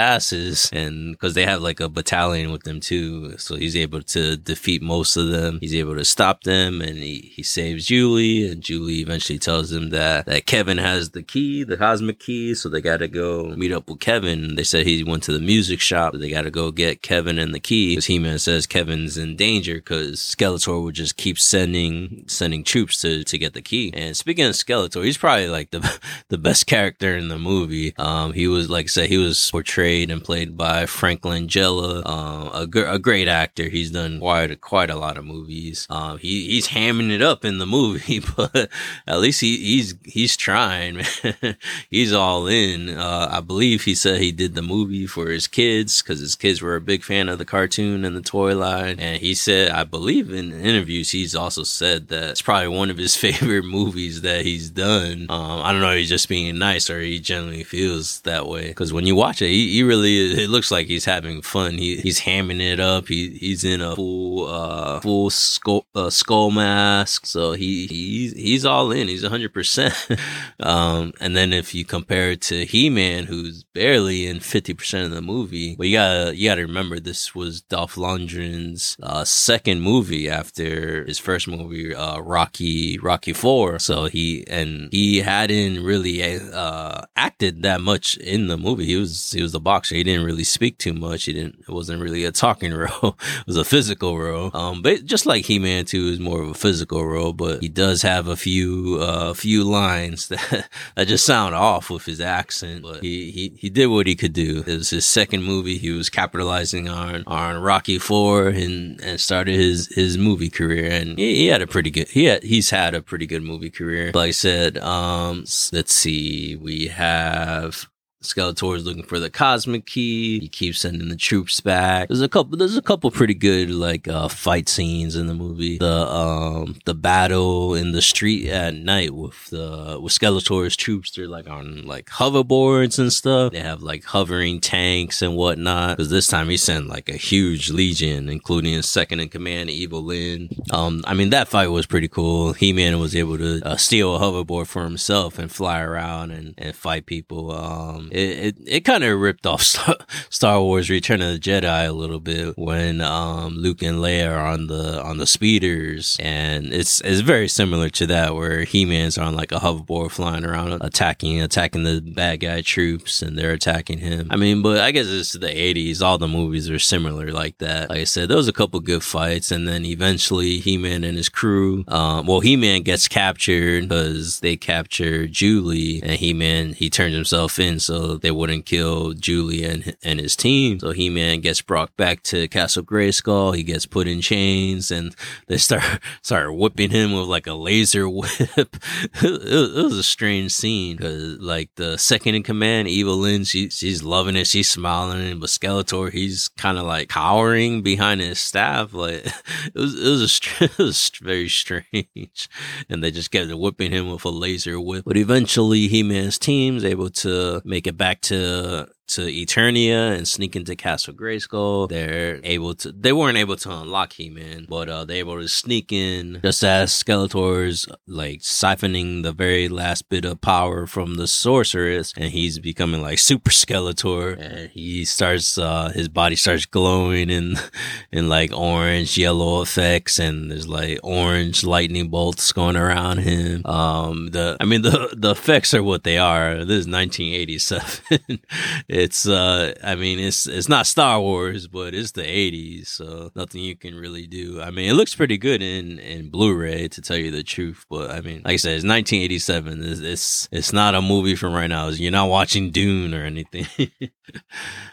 and 0.74 1.18
cause 1.20 1.34
they 1.34 1.46
have 1.46 1.62
like 1.62 1.80
a 1.80 1.90
battalion 1.90 2.52
with 2.52 2.64
them 2.64 2.80
too. 2.80 3.38
So 3.38 3.56
he's 3.56 3.76
able 3.76 4.02
to 4.04 4.38
defeat 4.38 4.82
most 4.82 5.18
of 5.18 5.30
them. 5.30 5.60
He's 5.62 5.76
able 5.76 5.96
to 5.96 6.06
stop 6.06 6.44
them 6.44 6.82
and 6.82 6.98
he, 6.98 7.32
he 7.34 7.44
saves 7.44 7.86
Julie 7.86 8.50
and 8.50 8.62
Julie 8.62 9.02
eventually 9.02 9.40
tells 9.40 9.72
him 9.72 9.90
that, 9.90 10.26
that 10.26 10.46
Kevin 10.46 10.78
has 10.78 11.12
the 11.12 11.24
key, 11.24 11.64
the 11.64 11.78
cosmic 11.78 12.20
key. 12.20 12.54
So 12.56 12.70
they 12.70 12.82
got 12.82 12.98
to 12.98 13.08
go 13.08 13.56
meet 13.56 13.72
up 13.72 13.90
with 13.90 14.00
Kevin. 14.00 14.56
They 14.56 14.64
said 14.64 14.86
he 14.86 15.04
went 15.04 15.24
to 15.24 15.32
the 15.32 15.40
music 15.40 15.80
shop. 15.80 16.14
They 16.14 16.30
got 16.30 16.44
to 16.44 16.52
go 16.52 16.72
get 16.72 17.02
Kevin 17.02 17.40
and 17.40 17.54
the 17.54 17.60
key 17.60 17.94
because 17.94 18.06
He-Man 18.06 18.40
says 18.40 18.68
Kevin's 18.68 19.18
in 19.18 19.36
danger 19.36 19.76
because 19.76 20.20
Skeletor 20.20 20.84
would 20.84 20.96
just 20.96 21.18
keep 21.18 21.40
sending 21.40 22.26
sending 22.28 22.64
troops 22.64 23.02
to 23.02 23.24
to 23.24 23.38
get 23.38 23.54
the 23.54 23.62
key. 23.62 23.92
And 23.94 24.16
speaking 24.16 24.46
of 24.46 24.54
Skeletor, 24.54 25.04
he's 25.04 25.18
probably 25.18 25.50
like 25.50 25.72
the 25.72 26.00
the 26.30 26.38
best 26.38 26.68
character 26.68 27.16
in 27.16 27.30
the 27.30 27.40
movie. 27.40 27.94
Um, 27.98 28.34
he 28.34 28.48
was 28.48 28.70
like 28.70 28.86
I 28.86 28.88
said, 28.88 29.10
he 29.10 29.18
was 29.18 29.50
portrayed 29.52 29.95
and 30.04 30.24
played 30.24 30.58
by 30.58 30.86
Frank 30.86 31.22
Langella, 31.22 32.06
um, 32.06 32.52
a, 32.54 32.68
gr- 32.68 32.86
a 32.86 33.00
great 33.00 33.28
actor. 33.28 33.70
He's 33.70 33.92
done 33.92 34.20
quite 34.20 34.52
a, 34.52 34.56
quite 34.56 34.90
a 34.90 34.96
lot 34.96 35.18
of 35.18 35.25
movies. 35.25 35.88
Um, 35.90 36.18
he 36.18 36.48
he's 36.48 36.68
hamming 36.68 37.12
it 37.12 37.22
up 37.22 37.46
in 37.46 37.58
the 37.58 37.66
movie, 37.66 38.22
but 38.36 38.70
at 39.08 39.20
least 39.20 39.42
he 39.42 39.58
he's 39.58 39.96
he's 40.04 40.38
trying. 40.38 41.02
he's 41.90 42.14
all 42.14 42.48
in. 42.48 42.90
Uh, 42.90 43.30
I 43.32 43.42
believe 43.42 43.84
he 43.84 43.96
said 43.96 44.22
he 44.22 44.32
did 44.32 44.56
the 44.56 44.62
movie 44.62 45.08
for 45.08 45.30
his 45.30 45.48
kids 45.48 46.02
because 46.02 46.20
his 46.20 46.36
kids 46.36 46.62
were 46.62 46.75
a 46.75 46.82
big 46.82 47.04
fan 47.04 47.30
of 47.30 47.38
the 47.38 47.46
cartoon 47.46 48.06
and 48.06 48.16
the 48.16 48.22
toy 48.22 48.56
line, 48.56 49.00
and 49.00 49.22
he 49.22 49.34
said, 49.34 49.70
I 49.72 49.84
believe 49.84 50.32
in 50.32 50.54
interviews, 50.54 51.12
he's 51.12 51.36
also 51.36 51.64
said 51.64 52.08
that 52.10 52.32
it's 52.32 52.42
probably 52.42 52.68
one 52.68 52.90
of 52.90 52.98
his 52.98 53.16
favorite 53.25 53.66
movies 53.66 54.22
that 54.22 54.46
he's 54.46 54.70
done. 54.70 55.28
Um, 55.30 55.62
I 55.62 55.72
don't 55.72 55.82
know, 55.82 55.96
he's 55.96 56.10
just 56.10 56.30
being 56.30 56.58
nice 56.58 56.90
or 56.90 57.00
he 57.02 57.20
genuinely 57.20 57.64
feels 57.64 58.22
that 58.22 58.48
way. 58.48 58.68
Because 58.68 58.94
when 58.94 59.06
you 59.06 59.16
watch 59.16 59.42
it, 59.42 59.50
he, 59.50 59.72
he 59.72 59.84
really 59.88 60.44
it 60.44 60.50
looks 60.50 60.72
like 60.72 60.88
he's 60.88 61.06
having 61.06 61.42
fun. 61.42 61.77
He, 61.77 61.98
he's 61.98 62.22
hamming 62.22 62.62
it 62.62 62.80
up. 62.80 63.08
He 63.08 63.30
he's 63.30 63.63
in 63.63 63.82
a 63.82 63.96
full 63.96 64.48
uh 64.48 65.00
full 65.01 65.30
skull 65.30 65.86
uh, 65.96 66.10
skull 66.10 66.51
mask, 66.51 67.25
so 67.25 67.54
he 67.54 67.88
he's 67.88 68.34
he's 68.34 68.65
all 68.65 68.92
in. 68.92 69.08
He's 69.08 69.25
hundred 69.25 69.54
percent. 69.54 69.94
Um, 70.58 71.12
and 71.20 71.36
then 71.36 71.51
if 71.51 71.75
you 71.75 71.84
compare 71.84 72.32
it 72.32 72.42
to 72.44 72.65
He 72.65 72.89
Man, 72.89 73.25
who's 73.25 73.63
barely 73.63 74.25
in 74.25 74.39
fifty 74.39 74.74
percent 74.74 75.06
of 75.06 75.12
the 75.12 75.22
movie, 75.22 75.75
but 75.75 75.88
you 75.88 75.98
gotta 75.98 76.36
you 76.36 76.50
gotta 76.50 76.62
remember 76.62 77.00
this 77.00 77.36
was 77.36 77.62
Dolph 77.62 77.96
Lundgren's 77.96 78.96
uh, 79.04 79.25
second 79.25 79.82
movie 79.82 80.30
after 80.30 81.04
his 81.06 81.20
first 81.20 81.48
movie, 81.48 81.94
uh, 81.94 82.20
Rocky 82.20 82.98
Rocky 83.00 83.34
Four. 83.34 83.80
So 83.80 84.06
he 84.06 84.46
and 84.48 84.89
he 84.92 85.20
hadn't 85.20 85.84
really 85.84 86.24
uh, 86.24 87.01
acted 87.15 87.62
that 87.63 87.82
much 87.82 88.18
in 88.18 88.48
the 88.48 88.58
movie. 88.58 88.86
He 88.86 88.96
was 88.96 89.32
he 89.32 89.42
was 89.42 89.54
He 89.84 90.03
didn't 90.03 90.25
really 90.25 90.44
speak 90.44 90.77
too 90.77 90.94
much. 90.94 91.25
He 91.25 91.34
didn't. 91.34 91.60
It 91.67 91.70
wasn't 91.72 92.01
really 92.01 92.25
a 92.25 92.32
talking 92.32 92.74
role. 92.74 93.17
it 93.22 93.48
was 93.48 93.58
a 93.58 93.65
physical 93.65 94.17
role. 94.17 94.51
Um, 94.53 94.82
but 94.82 95.05
just 95.05 95.25
like 95.25 95.46
He 95.46 95.60
Man 95.60 95.86
Two 95.86 96.08
is 96.08 96.20
more 96.20 96.41
of 96.41 96.50
a 96.50 96.53
physical 96.53 97.05
role, 97.05 97.34
but 97.34 97.62
he 97.62 97.67
does 97.70 98.01
have 98.01 98.27
a 98.27 98.36
few 98.36 99.00
uh 99.01 99.34
few 99.34 99.63
lines 99.63 100.27
that 100.29 100.70
that 100.96 101.08
just 101.08 101.25
sound 101.25 101.55
off 101.55 101.89
with 101.89 102.05
his 102.05 102.22
accent. 102.22 102.84
But 102.84 103.03
he 103.03 103.32
he 103.32 103.53
he 103.58 103.70
did 103.70 103.88
what 103.88 104.08
he 104.08 104.15
could 104.15 104.34
do. 104.34 104.63
It 104.65 104.77
was 104.77 104.89
his 104.89 105.05
second 105.05 105.44
movie. 105.44 105.77
He 105.77 105.91
was 105.91 106.10
capitalizing 106.10 106.88
on 106.89 107.24
on 107.27 107.62
Rocky 107.62 108.00
Four 108.00 108.48
and 108.48 109.00
and 109.01 109.20
started 109.20 109.55
his 109.55 109.88
his 109.88 110.17
movie 110.17 110.50
career. 110.50 110.89
And 110.91 111.17
he, 111.17 111.36
he 111.36 111.48
had 111.48 111.62
a 111.62 111.67
pretty 111.67 111.91
good. 111.91 112.08
He 112.10 112.25
had, 112.25 112.44
he's 112.44 112.70
had 112.70 112.94
a 112.96 113.01
pretty 113.01 113.25
good 113.25 113.44
movie 113.44 113.70
career. 113.70 114.12
Like 114.13 114.29
I 114.29 114.32
said, 114.32 114.77
um, 114.77 115.46
let's 115.72 115.94
see, 115.94 116.55
we 116.55 116.88
have 116.88 117.89
Skeletor 118.25 118.75
is 118.75 118.86
looking 118.86 119.03
for 119.03 119.20
the 119.20 119.29
cosmic 119.29 119.86
key. 119.86 120.39
He 120.39 120.48
keeps 120.48 120.79
sending 120.79 121.10
the 121.10 121.15
troops 121.15 121.62
back. 121.62 122.08
There's 122.08 122.22
a 122.22 122.29
couple. 122.29 122.58
There's 122.58 122.77
a 122.77 122.82
couple 122.82 123.12
pretty 123.12 123.34
good 123.34 123.70
like 123.70 124.08
uh, 124.08 124.27
fight 124.27 124.67
scenes 124.70 125.15
in 125.15 125.27
the 125.27 125.34
movie. 125.34 125.77
The 125.77 126.08
um 126.08 126.77
the 126.86 126.94
battle 126.94 127.74
in 127.75 127.91
the 127.91 128.01
street 128.01 128.50
at 128.50 128.74
night 128.75 129.13
with 129.13 129.46
the 129.50 130.00
with 130.01 130.13
Skeletor's 130.13 130.75
troops. 130.75 131.12
They're 131.12 131.27
like 131.27 131.50
on 131.50 131.86
like 131.86 132.08
hoverboards 132.08 133.00
and 133.00 133.12
stuff. 133.12 133.53
They 133.53 133.60
have 133.60 133.82
like 133.82 134.03
hovering 134.03 134.60
tanks 134.60 135.22
and 135.22 135.36
whatnot. 135.36 135.98
Because 135.98 136.10
this 136.10 136.27
time 136.27 136.50
he 136.50 136.58
sent 136.58 136.88
like 136.88 137.10
a 137.10 137.17
huge 137.17 137.70
legion, 137.70 138.29
including 138.29 138.74
his 138.74 138.88
second 138.88 139.20
in 139.20 139.29
command, 139.29 139.70
Evil-Lyn. 139.70 140.50
Um, 140.72 141.03
I 141.05 141.13
mean 141.13 141.29
that 141.29 141.48
fight 141.48 141.67
was 141.67 141.86
pretty 141.86 142.08
cool. 142.08 142.53
He 142.53 142.74
Man 142.74 143.00
was 143.00 143.15
able 143.15 143.38
to 143.38 143.62
uh, 143.63 143.77
steal 143.77 144.15
a 144.15 144.20
hoverboard 144.20 144.67
for 144.67 144.84
himself 144.84 145.39
and 145.39 145.51
fly 145.51 145.79
around 145.82 146.32
and 146.32 146.53
and 146.58 146.75
fight 146.75 147.05
people. 147.05 147.51
Um, 147.51 148.10
it 148.15 148.45
it, 148.45 148.55
it 148.65 148.81
kind 148.81 149.03
of 149.03 149.19
ripped 149.19 149.45
off 149.45 149.62
Star, 150.29 150.62
Wars 150.62 150.89
Return 150.89 151.22
of 151.22 151.34
the 151.34 151.39
Jedi 151.39 151.88
a 151.88 151.91
little 151.91 152.19
bit 152.19 152.57
when 152.57 153.01
um, 153.01 153.55
Luke 153.57 153.81
and 153.81 154.00
Leia 154.00 154.31
are 154.31 154.45
on 154.45 154.67
the 154.67 155.01
on 155.03 155.17
the 155.17 155.27
speeders, 155.27 156.17
and 156.22 156.74
it's 156.74 157.01
it's 157.01 157.22
very 157.22 157.48
similar 157.48 157.89
to 157.89 158.07
that 158.07 158.36
where 158.36 158.63
He 158.63 158.86
Man's 158.86 159.17
on 159.17 159.36
like 159.36 159.51
a 159.51 159.60
hoverboard 159.60 160.12
flying 160.12 160.45
around 160.45 160.81
attacking 160.81 161.41
attacking 161.41 161.84
the 161.84 162.01
bad 162.01 162.39
guy 162.39 162.62
troops, 162.62 163.22
and 163.22 163.38
they're 163.38 163.51
attacking 163.51 164.00
him. 164.00 164.27
I 164.31 164.38
mean, 164.38 164.62
but 164.62 164.79
I 164.79 164.91
guess 164.91 165.07
it's 165.07 165.34
the 165.34 165.48
'80s. 165.48 166.01
All 166.01 166.17
the 166.17 166.27
movies 166.27 166.69
are 166.69 166.79
similar 166.79 167.31
like 167.31 167.57
that. 167.60 167.89
Like 167.89 168.00
I 168.00 168.03
said, 168.05 168.29
there 168.29 168.38
was 168.38 168.48
a 168.48 168.53
couple 168.53 168.79
good 168.79 169.03
fights, 169.03 169.51
and 169.51 169.67
then 169.67 169.86
eventually 169.86 170.60
He 170.60 170.77
Man 170.77 171.03
and 171.03 171.17
his 171.17 171.29
crew. 171.29 171.84
Um, 171.88 172.25
well, 172.27 172.39
He 172.39 172.55
Man 172.55 172.81
gets 172.84 173.07
captured 173.07 173.89
because 173.89 174.39
they 174.39 174.55
capture 174.55 175.27
Julie, 175.27 176.01
and 176.01 176.13
He 176.13 176.34
Man 176.34 176.74
he 176.74 176.89
turns 176.89 177.15
himself 177.15 177.60
in, 177.60 177.79
so 177.79 177.95
they 178.18 178.32
wouldn't 178.32 178.66
kill 178.66 179.14
Julie 179.14 179.64
and, 179.64 179.96
and 180.04 180.20
his 180.20 180.36
team. 180.36 180.80
So 180.80 180.92
He 180.92 181.10
Man 181.10 181.42
gets 181.42 181.62
brought 181.62 181.96
back 181.98 182.24
to 182.24 182.48
Castle 182.48 182.84
Grayskull. 182.84 183.56
He 183.56 183.64
gets 183.64 183.86
put 183.86 184.08
in 184.08 184.22
chains 184.22 184.92
and 184.92 185.16
they 185.48 185.58
start, 185.58 185.84
start 186.22 186.56
whipping 186.56 186.92
him 186.92 187.14
with 187.14 187.28
like 187.28 187.48
a 187.48 187.54
laser 187.54 188.08
whip. 188.10 188.30
it, 188.40 189.84
was 189.84 189.98
a 189.98 190.04
strange 190.04 190.52
scene 190.52 190.98
because 190.98 191.40
like 191.40 191.70
the 191.75 191.98
second 191.98 192.36
in 192.36 192.44
command, 192.44 192.88
Evil-Lyn, 192.88 193.44
she, 193.44 193.70
she's 193.70 194.04
loving 194.04 194.36
it. 194.36 194.48
She's 194.48 194.70
smiling. 194.70 195.40
But 195.40 195.50
Skeletor, 195.50 196.12
he's 196.12 196.50
kind 196.50 196.78
of 196.78 196.86
like 196.86 197.10
cowering 197.10 197.82
behind 197.82 198.22
his 198.22 198.40
staff. 198.40 198.94
Like 198.94 199.25
it 199.66 199.75
was, 199.75 199.94
it 199.96 200.10
was, 200.10 200.22
a, 200.22 200.64
it 200.66 200.78
was 200.78 201.12
very 201.22 201.50
strange. 201.50 202.50
And 202.90 203.04
they 203.04 203.12
just 203.12 203.32
kept 203.32 203.54
whipping 203.54 203.92
him 203.92 204.12
with 204.12 204.25
a 204.25 204.30
laser 204.30 204.80
whip. 204.80 205.06
But 205.06 205.18
eventually 205.18 205.88
He 205.88 206.04
Man's 206.04 206.38
team's 206.38 206.84
able 206.84 207.10
to 207.10 207.62
make 207.66 207.85
it 207.88 207.98
back 207.98 208.22
to 208.22 208.88
to 209.08 209.22
Eternia 209.22 210.16
and 210.16 210.28
sneak 210.28 210.56
into 210.56 210.76
Castle 210.76 211.14
Grayskull. 211.14 211.90
They're 211.90 212.40
able 212.44 212.74
to, 212.76 212.92
they 212.92 213.14
weren't 213.14 213.38
able 213.38 213.56
to 213.58 213.72
unlock 213.72 214.14
He-Man, 214.14 214.66
but 214.68 214.90
uh, 214.90 215.06
they're 215.06 215.18
able 215.18 215.40
to 215.40 215.48
sneak 215.48 215.92
in 215.92 216.40
just 216.44 216.64
as 216.64 216.92
Skeletor's 216.92 217.88
like 218.08 218.40
siphoning 218.40 219.24
the 219.24 219.32
very 219.32 219.68
last 219.68 220.10
bit 220.10 220.26
of 220.26 220.42
power 220.42 220.88
from 220.88 221.16
the 221.16 221.28
sorceress 221.28 222.14
and 222.18 222.32
he's 222.32 222.60
becoming 222.60 223.02
like 223.02 223.20
Super 223.20 223.52
Skeletor 223.52 224.40
and 224.40 224.72
he 224.72 225.06
starts, 225.06 225.58
uh, 225.58 225.90
his 225.90 226.10
body 226.10 226.36
starts 226.36 226.66
glowing 226.66 227.30
in, 227.30 227.56
in 228.12 228.28
like 228.28 228.52
orange, 228.52 229.18
yellow 229.18 229.62
effects 229.62 230.20
and 230.20 230.52
there's 230.52 230.68
like 230.68 231.00
orange 231.04 231.64
lightning 231.64 232.10
bolts 232.10 232.52
going 232.52 232.76
around 232.76 233.20
him. 233.20 233.66
Um, 233.66 234.28
the, 234.28 234.58
I 234.60 234.66
mean, 234.66 234.82
the, 234.82 235.14
the 235.16 235.32
effects 235.32 235.74
are 235.74 235.84
what 235.84 236.04
they 236.04 236.18
are. 236.18 236.66
This 236.66 236.86
is 236.86 236.88
1987 236.88 238.42
it's 238.96 239.28
uh 239.28 239.74
I 239.84 239.96
mean 239.96 240.20
it's 240.20 240.48
it's 240.48 240.70
not 240.70 240.88
Star 240.88 241.20
Wars, 241.20 241.68
but 241.68 241.94
it's 241.94 242.12
the 242.12 242.24
eighties, 242.24 242.90
so 242.90 243.30
nothing 243.36 243.62
you 243.62 243.75
can 243.75 243.96
really 243.96 244.25
do. 244.25 244.62
I 244.62 244.72
mean 244.72 244.90
it 244.90 244.94
looks 244.94 245.14
pretty 245.14 245.38
good 245.38 245.62
in 245.62 246.00
in 246.00 246.30
Blu-ray 246.30 246.88
to 246.88 247.02
tell 247.02 247.18
you 247.18 247.30
the 247.30 247.44
truth, 247.44 247.86
but 247.90 248.12
I 248.12 248.22
mean 248.22 248.42
like 248.46 248.54
I 248.54 248.56
said, 248.58 248.75
it's 248.75 248.84
nineteen 248.86 249.22
eighty 249.22 249.40
seven. 249.40 249.84
It's, 249.84 250.00
it's 250.00 250.50
it's 250.52 250.74
not 250.74 250.96
a 250.96 251.02
movie 251.02 251.36
from 251.36 251.54
right 251.54 251.68
now. 251.68 251.90
You're 251.90 252.12
not 252.12 252.30
watching 252.30 252.72
Dune 252.72 253.14
or 253.14 253.25
anything. 253.25 253.68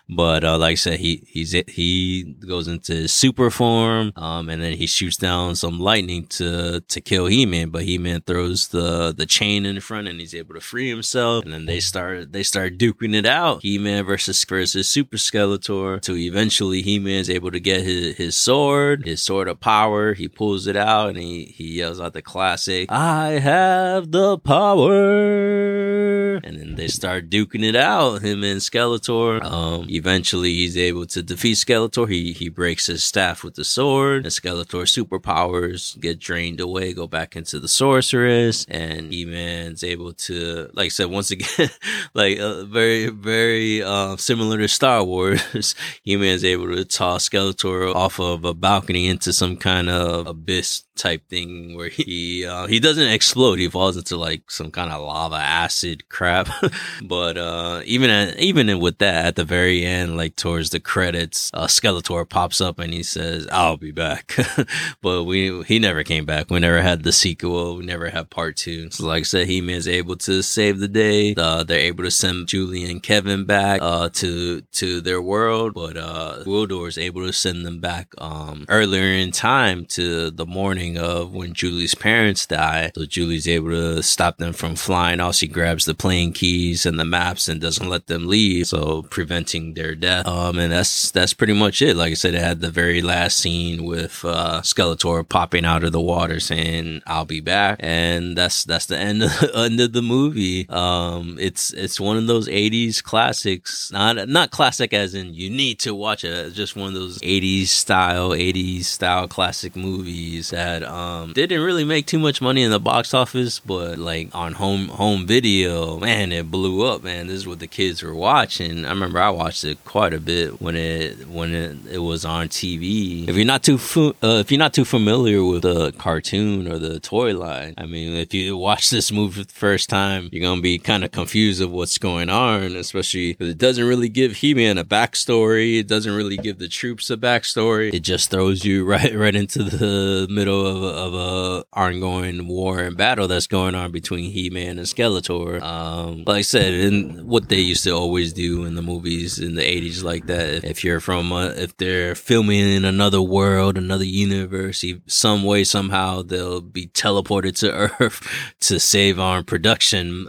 but 0.09 0.45
uh, 0.45 0.59
like 0.59 0.73
I 0.73 0.75
said, 0.77 1.01
he 1.01 1.25
he's 1.27 1.53
he 1.53 2.35
goes 2.47 2.69
into 2.69 3.09
super 3.09 3.51
form, 3.51 4.13
um, 4.17 4.49
and 4.49 4.63
then 4.63 4.75
he 4.75 4.87
shoots 4.87 5.17
down 5.17 5.57
some 5.57 5.79
lightning 5.81 6.27
to 6.29 6.81
to 6.81 7.01
kill 7.01 7.27
He 7.27 7.47
Man. 7.47 7.71
But 7.71 7.85
He 7.85 7.99
Man 7.99 8.23
throws 8.23 8.69
the 8.69 9.13
the 9.17 9.27
chain 9.27 9.65
in 9.67 9.77
the 9.77 9.81
front, 9.81 10.09
and 10.09 10.21
he's 10.21 10.35
able 10.35 10.55
to 10.55 10.61
free 10.61 10.89
himself. 10.89 11.45
And 11.45 11.53
then 11.53 11.67
they 11.67 11.81
start 11.81 12.33
they 12.33 12.43
start 12.43 12.79
duking 12.79 13.15
it 13.15 13.27
out. 13.27 13.63
He 13.63 13.79
Man 13.79 14.05
versus 14.05 14.45
versus 14.45 14.89
Super 14.89 15.17
Skeletor. 15.17 16.01
To 16.03 16.17
eventually 16.17 16.83
He 16.83 16.99
Man's 16.99 17.31
able 17.31 17.51
to 17.51 17.61
get 17.61 17.83
his 17.83 18.17
his 18.17 18.37
sword, 18.37 19.05
his 19.05 19.23
sword 19.23 19.49
of 19.49 19.61
power. 19.61 20.15
He 20.15 20.29
pulls 20.29 20.67
it 20.67 20.77
out, 20.77 21.11
and 21.11 21.19
he 21.19 21.47
he 21.57 21.79
yells 21.79 22.01
out 22.01 22.13
the 22.13 22.23
classic, 22.23 22.91
"I 22.91 23.39
have 23.39 24.11
the 24.11 24.39
power." 24.39 26.22
And 26.43 26.59
then 26.59 26.75
they 26.77 26.89
start 26.89 27.31
duking 27.31 27.65
it 27.65 27.77
out. 27.77 28.23
Him 28.23 28.43
and 28.45 28.61
Skeletor. 28.61 29.43
Um, 29.43 29.87
eventually 29.89 30.53
he's 30.55 30.77
able 30.77 31.07
to 31.07 31.23
defeat 31.23 31.57
Skeletor. 31.57 32.09
He 32.09 32.33
he 32.33 32.49
breaks 32.49 32.87
his 32.87 33.05
staff 33.05 33.45
with 33.45 33.55
the 33.55 33.65
sword. 33.65 34.25
And 34.25 34.33
Skeletor's 34.33 34.95
superpowers 34.95 35.99
get 36.01 36.19
drained 36.19 36.61
away, 36.61 36.93
go 36.93 37.07
back 37.07 37.37
into 37.37 37.59
the 37.59 37.69
sorceress, 37.69 38.65
and 38.69 39.13
He-Man's 39.13 39.85
able 39.85 40.13
to, 40.13 40.71
like 40.75 40.87
I 40.87 40.89
said, 40.89 41.11
once 41.11 41.31
again, 41.31 41.71
like 42.15 42.39
uh, 42.39 42.65
very 42.65 43.09
very 43.09 43.83
uh, 43.83 44.17
similar 44.17 44.59
to 44.59 44.69
Star 44.69 45.03
Wars. 45.05 45.75
He-Man's 46.03 46.45
able 46.45 46.75
to 46.75 46.85
toss 46.85 47.29
Skeletor 47.29 47.95
off 47.95 48.21
of 48.21 48.45
a 48.45 48.55
balcony 48.55 49.09
into 49.09 49.33
some 49.33 49.57
kind 49.57 49.89
of 49.89 50.27
abyss 50.27 50.85
type 50.97 51.27
thing 51.29 51.77
where 51.77 51.89
he 51.89 52.45
uh, 52.47 52.67
he 52.67 52.79
doesn't 52.79 53.09
explode. 53.09 53.59
He 53.59 53.69
falls 53.69 53.97
into 53.97 54.17
like 54.17 54.51
some 54.51 54.71
kind 54.71 54.93
of 54.93 55.01
lava 55.03 55.37
acid 55.37 56.09
crap. 56.09 56.49
but 57.03 57.37
uh, 57.37 57.83
even 57.85 58.11
at, 58.11 58.39
even 58.39 58.79
with 58.81 58.99
that, 58.99 59.27
at 59.27 59.37
the 59.37 59.45
very 59.45 59.85
end, 59.85 60.17
like 60.17 60.37
towards 60.37 60.71
the 60.71 60.81
credits, 60.81 61.51
uh, 61.55 61.67
Skeletor 61.67 62.29
pops 62.29 62.61
up 62.61 62.79
and 62.79 62.93
he 62.93 63.03
says, 63.03 63.49
"I'll 63.51 63.77
be 63.77 63.93
back." 63.93 64.37
but 65.01 65.25
we 65.25 65.63
he 65.65 65.79
never 65.79 66.03
came 66.03 66.25
back. 66.25 66.51
We 66.51 66.61
never 66.61 66.83
had 66.83 67.03
the 67.03 67.13
sequel. 67.13 67.77
We 67.77 67.85
never 67.85 68.11
had 68.11 68.31
part 68.31 68.57
two. 68.57 68.91
So 68.91 69.07
like 69.07 69.21
I 69.21 69.25
said, 69.25 69.47
He 69.47 69.59
is 69.73 69.89
able 69.89 70.17
to 70.17 70.43
save 70.43 70.79
the 70.79 70.89
day. 70.89 71.35
Uh, 71.37 71.63
they're 71.65 71.79
able 71.79 72.05
to 72.05 72.11
send 72.11 72.49
Julie 72.49 72.91
and 72.91 73.03
Kevin 73.03 73.45
back 73.45 73.81
uh, 73.83 74.09
to 74.15 74.61
to 74.61 75.01
their 75.01 75.23
world, 75.23 75.75
but 75.75 75.97
uh, 75.97 76.43
Gwildor 76.45 76.89
is 76.89 76.99
able 76.99 77.27
to 77.27 77.33
send 77.33 77.65
them 77.65 77.81
back 77.81 78.13
um, 78.19 78.67
earlier 78.69 79.05
in 79.05 79.31
time 79.33 79.87
to 79.87 80.31
the 80.31 80.47
morning 80.47 80.82
morning 80.83 80.99
of 80.99 81.33
when 81.33 81.53
Julie's 81.53 81.95
parents 81.95 82.47
die. 82.47 82.91
So 82.95 83.07
Julie's 83.07 83.47
able 83.47 83.71
to 83.71 84.03
stop 84.03 84.39
them 84.39 84.53
from 84.53 84.75
flying 84.75 85.21
off. 85.21 85.37
She 85.37 85.47
grabs 85.47 85.85
the 85.85 85.95
plane 85.95 86.33
keys 86.33 86.85
and 86.85 86.99
the 86.99 87.05
maps 87.05 87.49
and 87.49 87.61
doesn't 87.61 87.89
let 87.89 88.07
them 88.07 88.27
leave. 88.27 88.67
So 88.67 89.03
preventing 89.03 89.75
their 89.75 89.95
death. 89.95 90.27
Um, 90.27 90.59
and 90.59 90.73
that's, 90.73 91.11
that's 91.13 91.35
pretty 91.35 91.53
much 91.53 91.83
it. 91.83 91.97
Like 91.97 92.11
I 92.11 92.15
said, 92.15 92.35
it 92.35 92.43
had 92.43 92.61
the 92.61 92.71
very 92.71 93.01
last 93.01 93.37
scene 93.37 93.85
with, 93.85 94.25
uh, 94.25 94.63
Skeletor 94.63 95.29
popping 95.29 95.65
out 95.65 95.85
of 95.85 95.93
the 95.93 96.01
water 96.01 96.41
saying, 96.41 97.03
I'll 97.07 97.25
be 97.25 97.41
back. 97.41 97.79
And 97.81 98.37
that's, 98.37 98.65
that's 98.65 98.87
the 98.87 98.99
end 98.99 99.23
of, 99.23 99.31
end 99.55 99.81
of 99.81 99.93
the 99.93 100.03
movie. 100.03 100.69
Um, 100.69 101.37
it's, 101.39 101.73
it's 101.73 102.01
one 102.01 102.17
of 102.17 102.27
those 102.27 102.49
80s 102.49 103.03
classics. 103.03 103.93
Not, 103.93 104.29
not 104.29 104.51
classic 104.51 104.93
as 104.93 105.15
in 105.15 105.35
you 105.35 105.49
need 105.49 105.79
to 105.81 105.95
watch 105.95 106.25
it. 106.25 106.33
It's 106.33 106.57
just 106.57 106.75
one 106.75 106.89
of 106.89 106.95
those 106.95 107.19
80s 107.21 107.69
style, 107.69 108.31
80s 108.31 108.85
style 108.85 109.29
classic 109.29 109.77
movies 109.77 110.51
that, 110.51 110.72
um, 110.83 111.33
didn't 111.33 111.61
really 111.63 111.85
make 111.85 112.07
too 112.07 112.19
much 112.19 112.41
money 112.41 112.63
in 112.63 112.71
the 112.71 112.81
box 112.81 113.13
office, 113.15 113.61
but 113.61 113.99
like 113.99 114.35
on 114.35 114.55
home, 114.55 114.89
home 114.89 115.27
video, 115.27 115.99
man, 115.99 116.33
it 116.33 116.51
blew 116.51 116.87
up, 116.87 117.03
man. 117.03 117.27
This 117.27 117.37
is 117.37 117.47
what 117.47 117.59
the 117.59 117.67
kids 117.67 118.03
were 118.03 118.15
watching. 118.15 118.85
I 118.85 118.91
remember 118.91 119.21
I 119.21 119.31
watched 119.31 119.65
it 119.65 119.85
quite 119.85 120.15
a 120.15 120.21
bit 120.21 120.61
when 120.61 120.77
it, 120.77 121.29
when 121.29 121.55
it, 121.55 121.77
it 121.91 121.99
was 121.99 122.25
on 122.25 122.49
TV. 122.49 123.29
If 123.29 123.37
you're 123.37 123.45
not 123.45 123.63
too, 123.63 123.79
fu- 123.79 124.15
uh, 124.23 124.39
if 124.41 124.51
you're 124.51 124.59
not 124.59 124.75
too 124.75 124.85
familiar 124.85 125.45
with 125.45 125.63
the 125.63 125.93
cartoon 125.93 126.71
or 126.71 126.79
the 126.79 127.01
toy 127.01 127.37
line, 127.37 127.75
I 127.77 127.87
mean, 127.87 128.15
if 128.15 128.33
you 128.33 128.57
watch 128.57 128.91
this 128.91 129.11
movie 129.11 129.41
for 129.41 129.47
the 129.47 129.53
first 129.53 129.89
time, 129.89 130.29
you're 130.33 130.43
gonna 130.43 130.61
be 130.61 130.79
kind 130.79 131.05
of 131.05 131.11
confused 131.11 131.61
of 131.61 131.71
what's 131.71 131.99
going 131.99 132.31
on, 132.31 132.77
especially 132.77 133.33
because 133.33 133.49
it 133.49 133.59
doesn't 133.59 133.85
really 133.85 134.09
give 134.09 134.37
He-Man 134.37 134.79
a 134.79 134.85
backstory. 134.85 135.79
It 135.79 135.89
doesn't 135.89 136.15
really 136.15 136.37
give 136.37 136.59
the 136.59 136.69
troops 136.69 137.11
a 137.11 137.17
backstory. 137.17 137.93
It 137.93 138.01
just 138.01 138.31
throws 138.31 138.65
you 138.65 138.85
right 138.93 139.15
right 139.15 139.35
into 139.35 139.63
the 139.63 140.27
middle 140.31 140.62
of 140.65 140.83
a, 140.83 140.87
of 140.87 141.15
a 141.15 141.65
ongoing 141.73 142.47
war 142.47 142.81
and 142.81 142.97
battle 142.97 143.29
that's 143.29 143.47
going 143.47 143.75
on 143.75 143.93
between 143.93 144.31
He-Man 144.31 144.79
and 144.79 144.87
Skeletor. 144.87 145.61
Um, 145.63 146.25
like 146.27 146.39
I 146.39 146.43
said, 146.43 146.75
and 146.75 147.25
what 147.27 147.49
they 147.49 147.61
used 147.61 147.85
to 147.85 147.91
always 147.91 148.33
do 148.33 148.65
in 148.65 148.75
the 148.75 148.83
movies 148.83 149.39
in 149.39 149.55
the 149.55 149.63
80s 149.63 150.03
like 150.03 150.27
that, 150.27 150.65
if 150.65 150.85
you're 150.85 151.01
from, 151.01 151.33
a, 151.33 151.47
if 151.49 151.77
they're 151.77 152.15
filming 152.15 152.69
in 152.69 152.85
another 152.85 153.23
world, 153.23 153.79
another 153.79 154.05
universe, 154.05 154.85
some 155.07 155.45
way, 155.45 155.65
somehow, 155.65 156.23
they'll 156.23 156.61
be 156.61 156.89
teleported 156.89 157.59
to 157.59 157.73
Earth 158.01 158.27
to 158.61 158.79
save 158.79 159.19
on 159.19 159.45
production. 159.45 160.29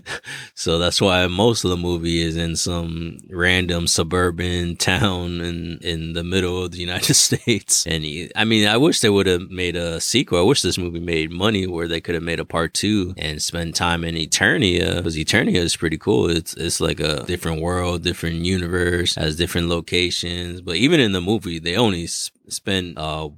so 0.54 0.78
that's 0.78 1.00
why 1.00 1.26
most 1.26 1.64
of 1.64 1.70
the 1.70 1.76
movie 1.76 2.22
is 2.22 2.36
in 2.36 2.56
some 2.56 3.18
random 3.30 3.86
suburban 3.86 4.76
town 4.78 5.40
in, 5.40 5.78
in 5.82 6.12
the 6.12 6.24
middle 6.24 6.64
of 6.64 6.72
the 6.72 6.78
United 6.78 7.14
States. 7.14 7.86
And 7.86 8.04
he, 8.04 8.30
I 8.34 8.44
mean, 8.44 8.66
I 8.68 8.76
wish 8.76 9.00
they 9.00 9.10
would 9.10 9.26
have 9.26 9.50
made 9.50 9.67
a 9.76 10.00
sequel. 10.00 10.38
I 10.38 10.42
wish 10.42 10.62
this 10.62 10.78
movie 10.78 11.00
made 11.00 11.30
money 11.30 11.66
where 11.66 11.88
they 11.88 12.00
could 12.00 12.14
have 12.14 12.24
made 12.24 12.40
a 12.40 12.44
part 12.44 12.74
two 12.74 13.14
and 13.16 13.42
spend 13.42 13.74
time 13.74 14.04
in 14.04 14.14
Eternia 14.14 14.96
because 14.96 15.16
Eternia 15.16 15.56
is 15.56 15.76
pretty 15.76 15.98
cool. 15.98 16.30
It's, 16.30 16.54
it's 16.54 16.80
like 16.80 17.00
a 17.00 17.24
different 17.24 17.60
world, 17.60 18.02
different 18.02 18.44
universe, 18.44 19.14
has 19.14 19.36
different 19.36 19.68
locations. 19.68 20.60
But 20.60 20.76
even 20.76 21.00
in 21.00 21.12
the 21.12 21.20
movie, 21.20 21.58
they 21.58 21.76
only 21.76 22.06
spend 22.06 22.98
uh, 22.98 23.28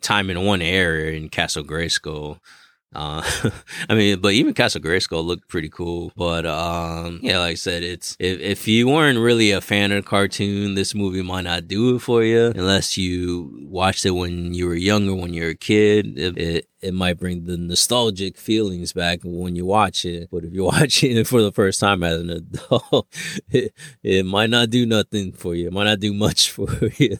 time 0.00 0.30
in 0.30 0.44
one 0.44 0.62
area 0.62 1.12
in 1.12 1.28
Castle 1.28 1.64
Grayskull. 1.64 2.38
Uh, 2.94 3.22
I 3.88 3.94
mean, 3.94 4.20
but 4.20 4.32
even 4.32 4.54
Castle 4.54 4.80
Grayskull 4.80 5.24
looked 5.24 5.48
pretty 5.48 5.68
cool. 5.68 6.12
But 6.16 6.46
um, 6.46 7.20
yeah, 7.22 7.38
like 7.38 7.52
I 7.52 7.54
said, 7.54 7.82
it's 7.82 8.16
if 8.18 8.40
if 8.40 8.68
you 8.68 8.88
weren't 8.88 9.18
really 9.18 9.50
a 9.50 9.60
fan 9.60 9.92
of 9.92 10.04
the 10.04 10.08
cartoon, 10.08 10.74
this 10.74 10.94
movie 10.94 11.22
might 11.22 11.42
not 11.42 11.68
do 11.68 11.96
it 11.96 12.00
for 12.00 12.22
you 12.22 12.46
unless 12.46 12.96
you 12.96 13.66
watched 13.68 14.04
it 14.06 14.10
when 14.10 14.54
you 14.54 14.66
were 14.66 14.74
younger, 14.74 15.14
when 15.14 15.34
you 15.34 15.42
were 15.42 15.50
a 15.50 15.54
kid. 15.54 16.18
It, 16.18 16.38
it 16.38 16.68
it 16.82 16.92
might 16.92 17.18
bring 17.18 17.44
the 17.44 17.56
nostalgic 17.56 18.36
feelings 18.36 18.92
back 18.92 19.20
when 19.22 19.54
you 19.54 19.64
watch 19.64 20.04
it. 20.04 20.28
But 20.30 20.44
if 20.44 20.52
you're 20.52 20.64
watching 20.72 21.16
it 21.16 21.26
for 21.26 21.40
the 21.40 21.52
first 21.52 21.80
time 21.80 22.02
as 22.02 22.20
an 22.20 22.30
adult, 22.30 23.06
it, 23.50 23.72
it 24.02 24.26
might 24.26 24.50
not 24.50 24.70
do 24.70 24.84
nothing 24.84 25.32
for 25.32 25.54
you. 25.54 25.68
It 25.68 25.72
might 25.72 25.84
not 25.84 26.00
do 26.00 26.12
much 26.12 26.50
for 26.50 26.68
you, 26.96 27.18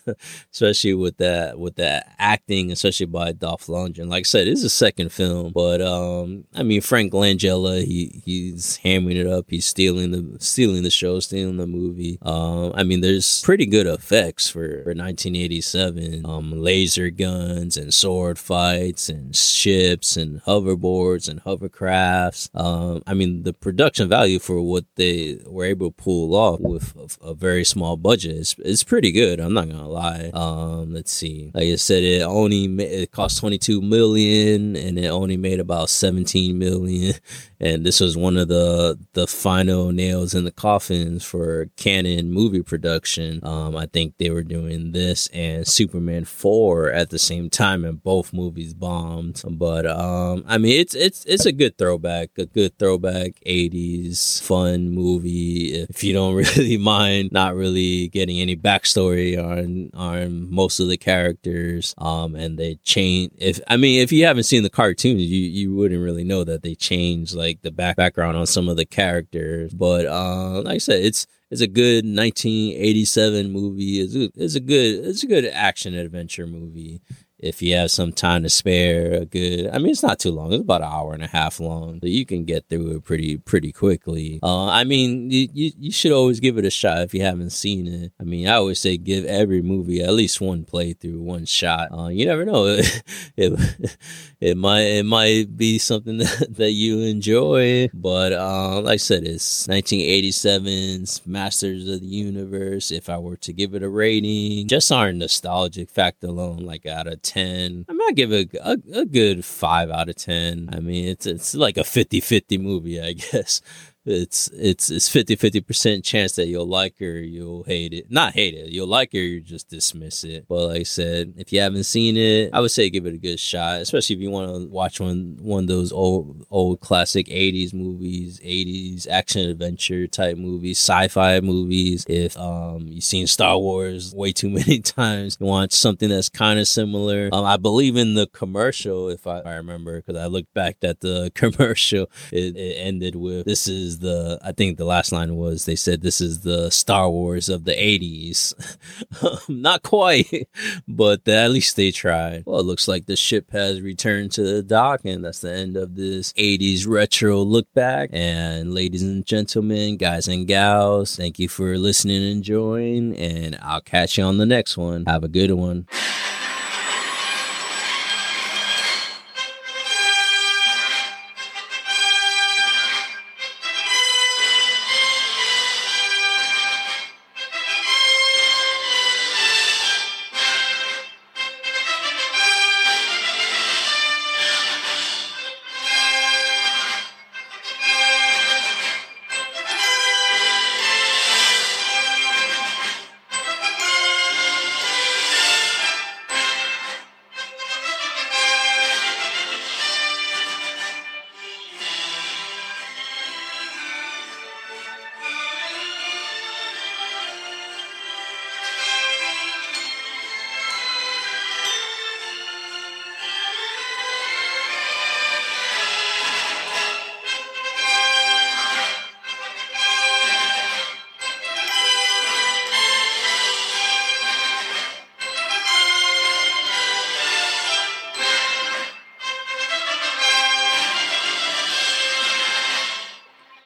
especially 0.52 0.94
with 0.94 1.18
that 1.18 1.58
with 1.58 1.76
that 1.76 2.14
acting, 2.18 2.72
especially 2.72 3.06
by 3.06 3.32
Dolph 3.32 3.66
Lundgren. 3.66 4.08
Like 4.08 4.22
I 4.22 4.24
said, 4.24 4.48
it's 4.48 4.64
a 4.64 4.70
second 4.70 5.12
film, 5.12 5.52
but 5.52 5.80
um, 5.80 6.44
I 6.54 6.62
mean 6.62 6.80
Frank 6.80 7.12
Langella, 7.12 7.84
he 7.84 8.20
he's 8.24 8.76
hammering 8.78 9.16
it 9.16 9.26
up. 9.26 9.46
He's 9.48 9.66
stealing 9.66 10.10
the 10.10 10.38
stealing 10.40 10.82
the 10.82 10.90
show, 10.90 11.20
stealing 11.20 11.56
the 11.56 11.66
movie. 11.66 12.18
Um, 12.22 12.72
I 12.74 12.82
mean, 12.82 13.00
there's 13.00 13.42
pretty 13.42 13.66
good 13.66 13.86
effects 13.86 14.48
for, 14.48 14.82
for 14.82 14.94
1987. 14.94 16.26
Um, 16.26 16.52
laser 16.52 17.10
guns 17.10 17.76
and 17.76 17.94
sword 17.94 18.38
fights 18.38 19.08
and 19.08 19.34
ships 19.52 20.16
and 20.16 20.42
hoverboards 20.42 21.28
and 21.28 21.42
hovercrafts. 21.44 22.48
Um, 22.54 23.02
I 23.06 23.14
mean, 23.14 23.42
the 23.42 23.52
production 23.52 24.08
value 24.08 24.38
for 24.38 24.60
what 24.60 24.84
they 24.96 25.38
were 25.46 25.64
able 25.64 25.90
to 25.90 26.02
pull 26.02 26.34
off 26.34 26.60
with 26.60 26.94
a, 27.22 27.28
a 27.28 27.34
very 27.34 27.64
small 27.64 27.96
budget 27.96 28.32
is, 28.36 28.54
is 28.58 28.84
pretty 28.84 29.12
good. 29.12 29.40
I'm 29.40 29.54
not 29.54 29.68
gonna 29.68 29.88
lie. 29.88 30.30
Um, 30.34 30.92
let's 30.92 31.12
see. 31.12 31.50
Like 31.54 31.64
I 31.64 31.76
said, 31.76 32.02
it 32.02 32.22
only 32.22 32.68
ma- 32.68 32.82
it 32.82 33.12
cost 33.12 33.38
22 33.38 33.80
million 33.80 34.76
and 34.76 34.98
it 34.98 35.08
only 35.08 35.36
made 35.36 35.60
about 35.60 35.90
17 35.90 36.58
million. 36.58 37.14
And 37.62 37.86
this 37.86 38.00
was 38.00 38.16
one 38.16 38.36
of 38.36 38.48
the 38.48 38.98
the 39.12 39.28
final 39.28 39.92
nails 39.92 40.34
in 40.34 40.42
the 40.44 40.50
coffins 40.50 41.24
for 41.24 41.66
Cannon 41.76 42.32
movie 42.32 42.60
production. 42.60 43.38
Um, 43.44 43.76
I 43.76 43.86
think 43.86 44.14
they 44.18 44.30
were 44.30 44.42
doing 44.42 44.90
this 44.90 45.28
and 45.28 45.64
Superman 45.64 46.24
4 46.24 46.90
at 46.90 47.10
the 47.10 47.20
same 47.20 47.50
time, 47.50 47.84
and 47.84 48.02
both 48.02 48.32
movies 48.32 48.74
bombed. 48.74 49.41
But 49.48 49.86
um, 49.86 50.44
I 50.46 50.58
mean, 50.58 50.80
it's 50.80 50.94
it's 50.94 51.24
it's 51.24 51.46
a 51.46 51.52
good 51.52 51.78
throwback, 51.78 52.30
a 52.38 52.46
good 52.46 52.78
throwback 52.78 53.40
'80s 53.46 54.40
fun 54.42 54.90
movie. 54.90 55.74
If 55.74 56.04
you 56.04 56.12
don't 56.12 56.34
really 56.56 56.76
mind, 56.76 57.32
not 57.32 57.54
really 57.54 58.08
getting 58.08 58.40
any 58.40 58.56
backstory 58.56 59.36
on 59.42 59.90
on 59.94 60.50
most 60.52 60.80
of 60.80 60.88
the 60.88 60.96
characters, 60.96 61.94
um, 61.98 62.34
and 62.34 62.58
they 62.58 62.76
change. 62.82 63.32
If 63.38 63.60
I 63.68 63.76
mean, 63.76 64.00
if 64.00 64.12
you 64.12 64.24
haven't 64.26 64.44
seen 64.44 64.62
the 64.62 64.70
cartoons, 64.70 65.22
you 65.22 65.40
you 65.40 65.74
wouldn't 65.74 66.02
really 66.02 66.24
know 66.24 66.44
that 66.44 66.62
they 66.62 66.74
changed 66.74 67.34
like 67.34 67.62
the 67.62 67.70
back 67.70 67.96
background 67.96 68.36
on 68.36 68.46
some 68.46 68.68
of 68.68 68.76
the 68.76 68.86
characters. 68.86 69.72
But 69.72 70.06
uh, 70.06 70.62
like 70.62 70.76
I 70.76 70.78
said, 70.78 71.04
it's 71.04 71.26
it's 71.50 71.60
a 71.60 71.66
good 71.66 72.04
1987 72.06 73.52
movie. 73.52 74.00
It's 74.00 74.14
a, 74.14 74.30
it's 74.36 74.54
a 74.54 74.60
good 74.60 75.04
it's 75.04 75.22
a 75.22 75.26
good 75.26 75.44
action 75.46 75.94
adventure 75.94 76.46
movie 76.46 77.02
if 77.42 77.60
you 77.60 77.74
have 77.74 77.90
some 77.90 78.12
time 78.12 78.44
to 78.44 78.48
spare 78.48 79.12
a 79.14 79.24
good 79.24 79.68
i 79.72 79.78
mean 79.78 79.90
it's 79.90 80.02
not 80.02 80.18
too 80.18 80.30
long 80.30 80.52
it's 80.52 80.62
about 80.62 80.80
an 80.80 80.88
hour 80.88 81.12
and 81.12 81.24
a 81.24 81.26
half 81.26 81.58
long 81.58 81.98
so 82.00 82.06
you 82.06 82.24
can 82.24 82.44
get 82.44 82.68
through 82.68 82.96
it 82.96 83.04
pretty 83.04 83.36
pretty 83.36 83.72
quickly. 83.72 84.38
Uh, 84.42 84.66
i 84.66 84.84
mean 84.84 85.30
you, 85.30 85.48
you, 85.52 85.72
you 85.78 85.90
should 85.90 86.12
always 86.12 86.40
give 86.40 86.56
it 86.56 86.64
a 86.64 86.70
shot 86.70 87.02
if 87.02 87.12
you 87.12 87.22
haven't 87.22 87.50
seen 87.50 87.86
it. 87.86 88.12
I 88.20 88.24
mean 88.24 88.46
i 88.46 88.54
always 88.54 88.78
say 88.78 88.96
give 88.96 89.24
every 89.24 89.60
movie 89.60 90.02
at 90.02 90.12
least 90.12 90.40
one 90.40 90.64
playthrough 90.64 91.20
one 91.20 91.44
shot. 91.44 91.88
Uh, 91.92 92.08
you 92.08 92.24
never 92.24 92.44
know. 92.44 92.80
It, 93.34 93.52
it, 93.52 93.96
it 94.40 94.56
might 94.56 94.82
it 94.82 95.06
might 95.06 95.56
be 95.56 95.78
something 95.78 96.18
that, 96.18 96.46
that 96.50 96.72
you 96.72 97.00
enjoy 97.00 97.88
but 97.94 98.32
uh, 98.32 98.80
like 98.80 98.94
i 98.94 98.96
said 98.96 99.24
it's 99.24 99.66
1987's 99.66 101.26
masters 101.26 101.88
of 101.88 102.00
the 102.00 102.06
universe. 102.06 102.90
If 102.90 103.08
i 103.08 103.18
were 103.18 103.36
to 103.38 103.52
give 103.52 103.74
it 103.74 103.82
a 103.82 103.88
rating 103.88 104.68
just 104.68 104.92
our 104.92 105.12
nostalgic 105.12 105.88
fact 105.88 106.22
alone 106.22 106.58
like 106.58 106.84
out 106.86 107.06
of 107.06 107.22
10 107.22 107.31
10. 107.32 107.86
I 107.88 107.92
might 107.92 108.14
give 108.14 108.32
a, 108.32 108.46
a, 108.62 108.76
a 108.94 109.06
good 109.06 109.44
5 109.44 109.90
out 109.90 110.08
of 110.08 110.16
10. 110.16 110.70
I 110.72 110.80
mean, 110.80 111.08
it's 111.08 111.26
it's 111.26 111.54
like 111.54 111.76
a 111.76 111.84
50 111.84 112.20
50 112.20 112.58
movie, 112.58 113.00
I 113.00 113.12
guess 113.32 113.60
it's 114.04 114.48
it's 114.48 114.90
it's 114.90 115.08
50 115.08 115.36
50 115.36 115.60
percent 115.60 116.04
chance 116.04 116.36
that 116.36 116.46
you'll 116.46 116.66
like 116.66 116.98
her 116.98 117.18
you'll 117.18 117.64
hate 117.64 117.92
it. 117.92 118.10
Not 118.10 118.34
hate 118.34 118.54
it 118.54 118.70
you'll 118.70 118.86
like 118.88 119.12
her 119.12 119.18
you 119.18 119.40
just 119.40 119.68
dismiss 119.68 120.24
it. 120.24 120.46
But 120.48 120.66
like 120.66 120.80
i 120.80 120.82
said 120.82 121.34
if 121.36 121.52
you 121.52 121.60
haven't 121.60 121.84
seen 121.84 122.16
it 122.16 122.50
i 122.52 122.60
would 122.60 122.70
say 122.70 122.90
give 122.90 123.06
it 123.06 123.14
a 123.14 123.18
good 123.18 123.38
shot 123.38 123.80
especially 123.80 124.16
if 124.16 124.22
you 124.22 124.30
want 124.30 124.48
to 124.48 124.68
watch 124.68 125.00
one 125.00 125.36
one 125.40 125.64
of 125.64 125.68
those 125.68 125.92
old 125.92 126.44
old 126.50 126.80
classic 126.80 127.26
80s 127.26 127.72
movies 127.72 128.40
80s 128.40 129.06
action 129.08 129.48
adventure 129.48 130.06
type 130.06 130.36
movies 130.36 130.78
sci-fi 130.78 131.40
movies. 131.40 132.04
If 132.08 132.36
um 132.36 132.86
you've 132.86 133.04
seen 133.04 133.26
star 133.26 133.58
wars 133.58 134.14
way 134.14 134.32
too 134.32 134.50
many 134.60 134.80
times 134.80 135.36
you 135.40 135.46
want 135.46 135.72
something 135.72 136.08
that's 136.08 136.28
kind 136.28 136.58
of 136.58 136.66
similar. 136.68 137.30
Um 137.32 137.44
i 137.44 137.56
believe 137.56 137.96
in 137.96 138.14
the 138.14 138.26
commercial 138.28 139.08
if 139.08 139.26
i, 139.26 139.40
I 139.40 139.54
remember 139.54 140.00
because 140.00 140.20
i 140.20 140.26
looked 140.26 140.52
back 140.54 140.76
at 140.82 141.00
the 141.00 141.30
commercial 141.34 142.10
it, 142.32 142.56
it 142.56 142.76
ended 142.78 143.16
with 143.16 143.46
this 143.46 143.68
is 143.68 143.91
is 143.92 143.98
the 144.00 144.38
I 144.42 144.52
think 144.52 144.76
the 144.76 144.84
last 144.84 145.12
line 145.12 145.36
was 145.36 145.64
they 145.64 145.76
said 145.76 146.00
this 146.00 146.20
is 146.20 146.40
the 146.40 146.70
Star 146.70 147.10
Wars 147.10 147.48
of 147.48 147.64
the 147.64 147.72
80s. 147.72 148.54
Um, 149.22 149.38
not 149.48 149.82
quite, 149.82 150.48
but 150.88 151.28
at 151.28 151.50
least 151.50 151.76
they 151.76 151.90
tried. 151.90 152.44
Well, 152.46 152.60
it 152.60 152.64
looks 152.64 152.88
like 152.88 153.06
the 153.06 153.14
ship 153.14 153.50
has 153.52 153.80
returned 153.80 154.32
to 154.32 154.42
the 154.42 154.62
dock 154.62 155.02
and 155.04 155.24
that's 155.24 155.40
the 155.40 155.52
end 155.52 155.76
of 155.76 155.94
this 155.96 156.32
80s 156.32 156.88
retro 156.88 157.42
look 157.42 157.72
back. 157.74 158.10
And 158.12 158.74
ladies 158.74 159.02
and 159.02 159.24
gentlemen, 159.24 159.98
guys 159.98 160.28
and 160.28 160.46
gals, 160.46 161.16
thank 161.16 161.38
you 161.38 161.48
for 161.48 161.76
listening 161.78 162.22
and 162.22 162.32
enjoying 162.32 163.16
and 163.16 163.58
I'll 163.60 163.82
catch 163.82 164.18
you 164.18 164.24
on 164.24 164.38
the 164.38 164.46
next 164.46 164.76
one. 164.76 165.04
Have 165.06 165.24
a 165.24 165.28
good 165.28 165.52
one. 165.52 165.86